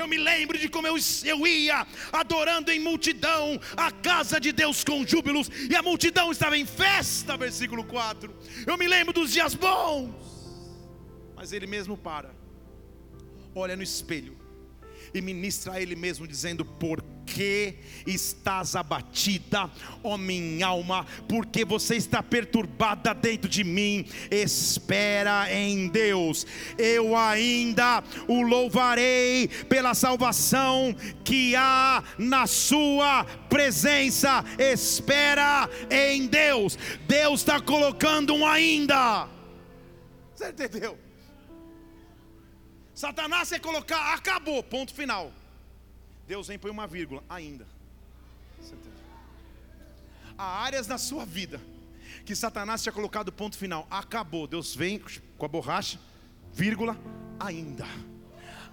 [0.00, 4.82] Eu me lembro de como eu, eu ia adorando em multidão a casa de Deus
[4.82, 8.34] com júbilos, e a multidão estava em festa, versículo 4.
[8.66, 10.14] Eu me lembro dos dias bons,
[11.36, 12.34] mas ele mesmo para,
[13.54, 14.39] olha no espelho
[15.12, 19.70] e ministra a ele mesmo, dizendo: Por que estás abatida,
[20.02, 21.06] ó minha alma?
[21.28, 24.04] Porque você está perturbada dentro de mim?
[24.30, 26.46] Espera em Deus,
[26.76, 30.94] eu ainda o louvarei pela salvação
[31.24, 34.44] que há na Sua presença.
[34.58, 39.28] Espera em Deus, Deus está colocando um ainda.
[40.34, 41.09] Você entendeu?
[43.00, 45.32] Satanás quer colocar, acabou, ponto final.
[46.28, 47.66] Deus vem põe uma vírgula, ainda.
[50.36, 51.58] Há áreas na sua vida
[52.26, 54.46] que Satanás tinha colocado ponto final, acabou.
[54.46, 55.02] Deus vem
[55.38, 55.98] com a borracha,
[56.52, 56.94] vírgula,
[57.38, 57.86] ainda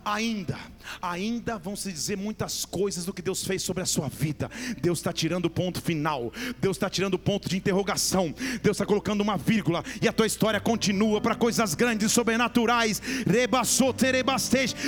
[0.08, 0.58] ainda,
[1.02, 4.50] ainda vão se dizer muitas coisas do que Deus fez sobre a sua vida.
[4.82, 8.34] Deus está tirando o ponto final, Deus está tirando o ponto de interrogação,
[8.64, 13.02] Deus está colocando uma vírgula e a tua história continua para coisas grandes, sobrenaturais.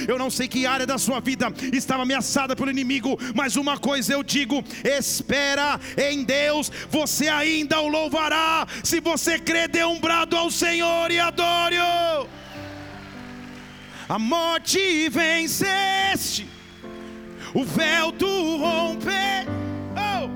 [0.08, 4.14] Eu não sei que área da sua vida estava ameaçada pelo inimigo, mas uma coisa
[4.14, 8.66] eu digo: espera em Deus, você ainda o louvará.
[8.84, 12.39] Se você crê, dê um brado ao Senhor e adore-o
[14.10, 16.50] a morte venceste,
[17.54, 19.46] o véu tu rompe,
[19.96, 20.30] oh,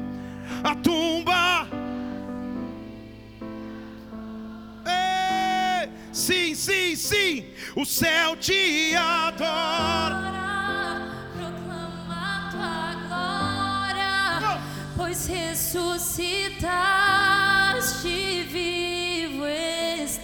[0.63, 1.67] a tumba.
[4.85, 7.45] Ei, sim, sim, sim,
[7.75, 10.31] o céu te adora.
[11.35, 14.61] Proclama tua glória,
[14.95, 16.13] pois ressuscitaste
[16.43, 17.42] vivo está.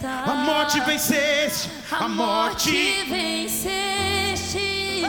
[0.02, 2.72] A morte venceste, a, A morte.
[2.72, 5.04] morte venceste,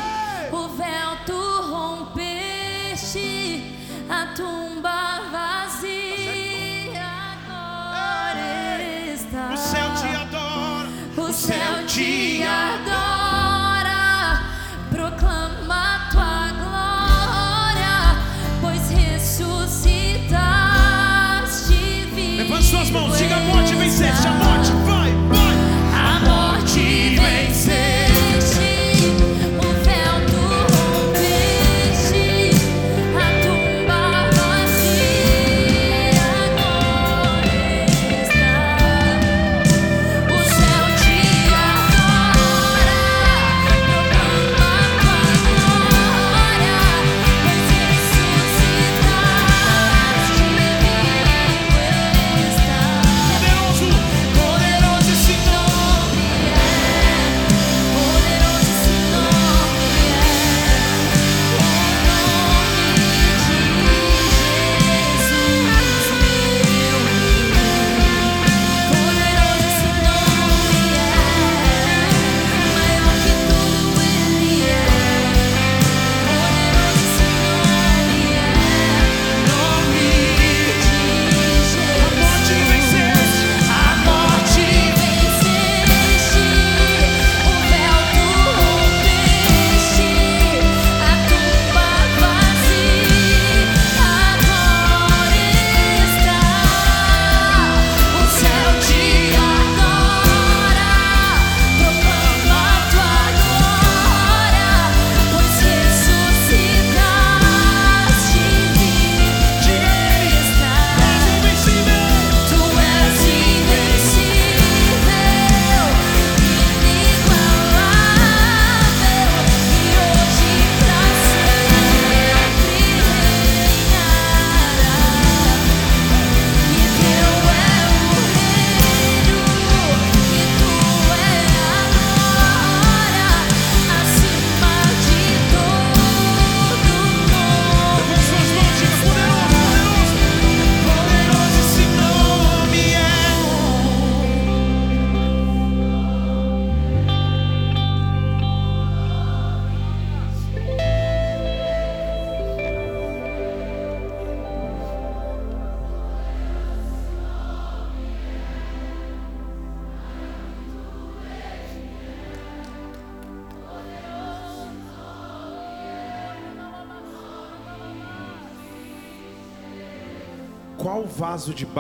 [0.51, 1.39] o véu tu
[1.71, 3.77] rompeste,
[4.09, 8.83] a tumba vazia agora
[9.15, 9.51] está.
[9.53, 14.43] O céu te adora, O céu te adora,
[14.91, 18.17] proclama tua glória,
[18.61, 21.79] pois ressuscitaste.
[22.37, 23.37] Levante suas mãos, diga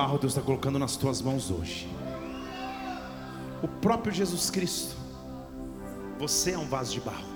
[0.00, 1.86] barro Deus está colocando nas tuas mãos hoje?
[3.62, 4.96] O próprio Jesus Cristo.
[6.18, 7.28] Você é um vaso de barro.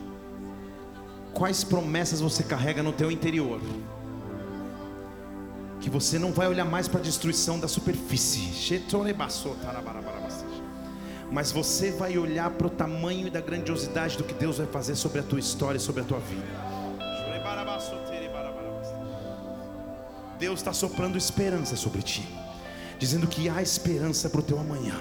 [1.35, 3.61] Quais promessas você carrega no teu interior?
[5.79, 8.81] Que você não vai olhar mais para a destruição da superfície.
[11.31, 14.95] Mas você vai olhar para o tamanho e da grandiosidade do que Deus vai fazer
[14.95, 16.65] sobre a tua história e sobre a tua vida.
[20.39, 22.27] Deus está soprando esperança sobre ti,
[23.05, 24.99] dizendo que há esperança para o teu amanhã,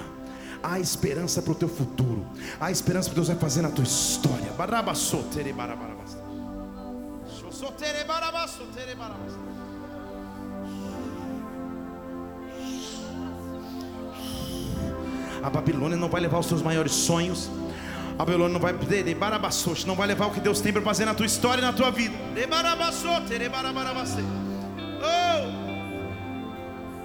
[0.62, 2.28] há esperança para o teu futuro,
[2.60, 4.52] há esperança que Deus vai fazer na tua história.
[15.42, 17.50] A Babilônia não vai levar os seus maiores sonhos.
[18.20, 18.74] A Babilônia não vai
[19.86, 21.90] não vai levar o que Deus tem para fazer na tua história e na tua
[21.90, 22.16] vida.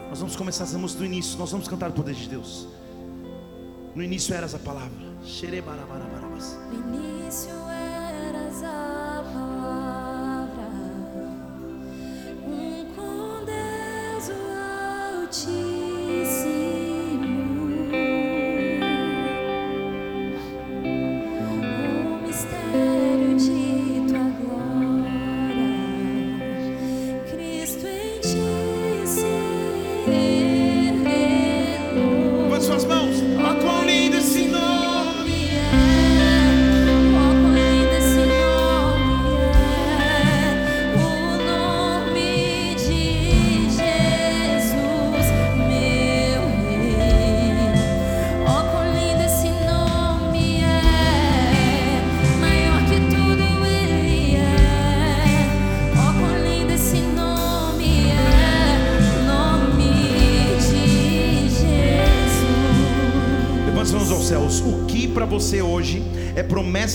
[0.09, 1.39] Nós vamos começar essa música do início.
[1.39, 2.67] Nós vamos cantar o poder de Deus.
[3.95, 5.07] No início eras a palavra.
[6.71, 7.08] No início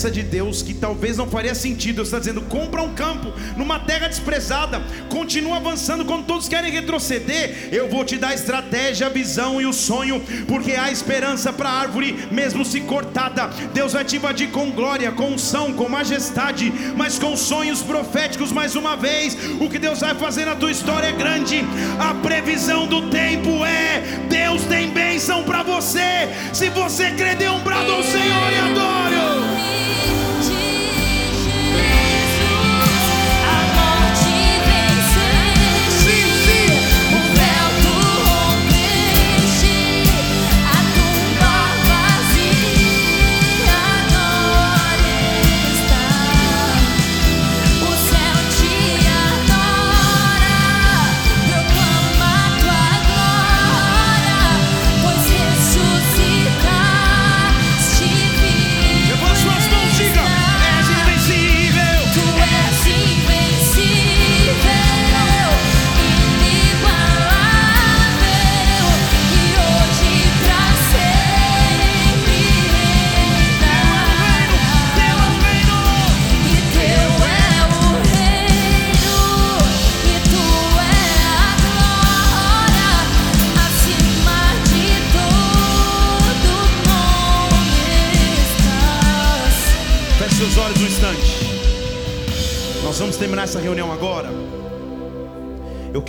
[0.04, 1.96] promessa de Deus que talvez não faria sentido.
[1.96, 7.70] Deus está dizendo: compra um campo numa terra desprezada, continua avançando quando todos querem retroceder.
[7.72, 11.70] Eu vou te dar a estratégia, a visão e o sonho, porque há esperança para
[11.70, 13.48] a árvore, mesmo se cortada.
[13.74, 18.76] Deus vai te invadir com glória, com unção, com majestade, mas com sonhos proféticos mais
[18.76, 19.38] uma vez.
[19.60, 21.64] O que Deus vai fazer na tua história é grande.
[22.00, 26.30] A previsão do tempo é: Deus tem bênção para você.
[26.52, 28.93] Se você crer, dê um brado ao Senhor e adore.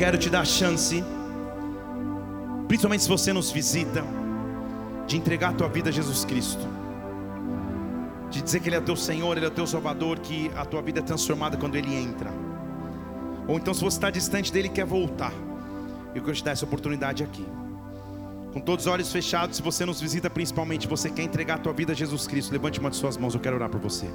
[0.05, 1.03] Quero te dar a chance,
[2.69, 4.05] principalmente se você nos visita,
[5.07, 6.69] de entregar a tua vida a Jesus Cristo.
[8.31, 11.01] De dizer que Ele é teu Senhor, Ele é teu Salvador, que a tua vida
[11.01, 12.31] é transformada quando Ele entra.
[13.49, 15.33] Ou então, se você está distante dele e quer voltar,
[16.15, 17.47] eu quero te dar essa oportunidade aqui.
[18.53, 21.73] Com todos os olhos fechados, se você nos visita principalmente, você quer entregar a tua
[21.73, 24.07] vida a Jesus Cristo, levante uma de suas mãos, eu quero orar por você.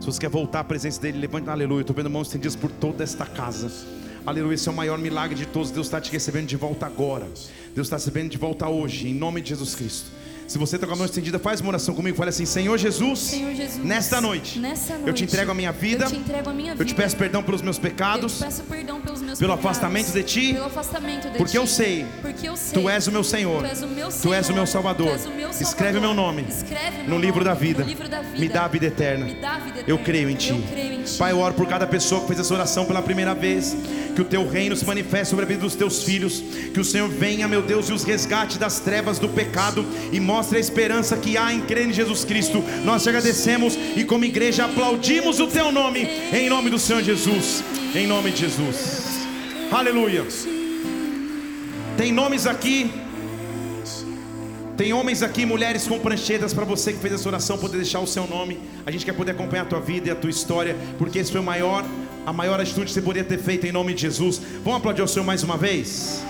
[0.00, 1.82] Se você quer voltar à presença dele, levante, aleluia.
[1.82, 3.99] Estou vendo mãos estendidas por toda esta casa.
[4.26, 5.70] Aleluia, esse é o maior milagre de todos.
[5.70, 7.26] Deus está te recebendo de volta agora.
[7.74, 10.10] Deus está recebendo de volta hoje, em nome de Jesus Cristo.
[10.46, 12.16] Se você está com a mão estendida, faz uma oração comigo.
[12.16, 15.70] Fale assim: Senhor Jesus, Senhor Jesus, nesta noite, nessa eu te noite, entrego a minha
[15.70, 16.06] vida.
[16.06, 16.94] Eu te a minha Eu te vida.
[16.96, 18.42] peço perdão pelos meus Eu pecados.
[18.42, 22.48] pelos meus pelo pecados, afastamento de ti, pelo afastamento de porque ti, eu sei, porque
[22.48, 23.60] eu sei, Tu és o meu Senhor.
[23.62, 25.06] Tu és o meu, Tu és o meu Senhor, Salvador.
[25.06, 25.62] O meu Salvador.
[25.62, 27.84] Escreve o meu nome Escreve meu no livro da vida.
[27.84, 28.38] livro da vida.
[28.40, 29.24] Me dá a vida eterna.
[29.26, 30.04] Me dá vida Eu eterna.
[30.04, 30.48] creio em Ti.
[30.50, 31.16] Eu creio em ti.
[31.16, 33.76] Pai, eu oro por cada pessoa que fez essa oração pela primeira vez.
[34.20, 36.42] Que o Teu reino se manifeste sobre a vida dos Teus filhos.
[36.74, 39.82] Que o Senhor venha, meu Deus, e os resgate das trevas do pecado.
[40.12, 42.62] E mostre a esperança que há em crer em Jesus Cristo.
[42.84, 46.06] Nós te agradecemos e, como igreja, aplaudimos o Teu nome.
[46.34, 47.64] Em nome do Senhor Jesus.
[47.94, 49.26] Em nome de Jesus.
[49.72, 50.26] Aleluia.
[51.96, 52.90] Tem nomes aqui.
[54.76, 58.06] Tem homens aqui, mulheres com pranchetas para você que fez essa oração poder deixar o
[58.06, 58.58] seu nome.
[58.84, 61.40] A gente quer poder acompanhar a tua vida e a tua história, porque esse foi
[61.40, 61.84] o maior,
[62.30, 64.40] a maior atitude que você poderia ter feito em nome de Jesus.
[64.62, 66.22] Vamos aplaudir o Senhor mais uma vez?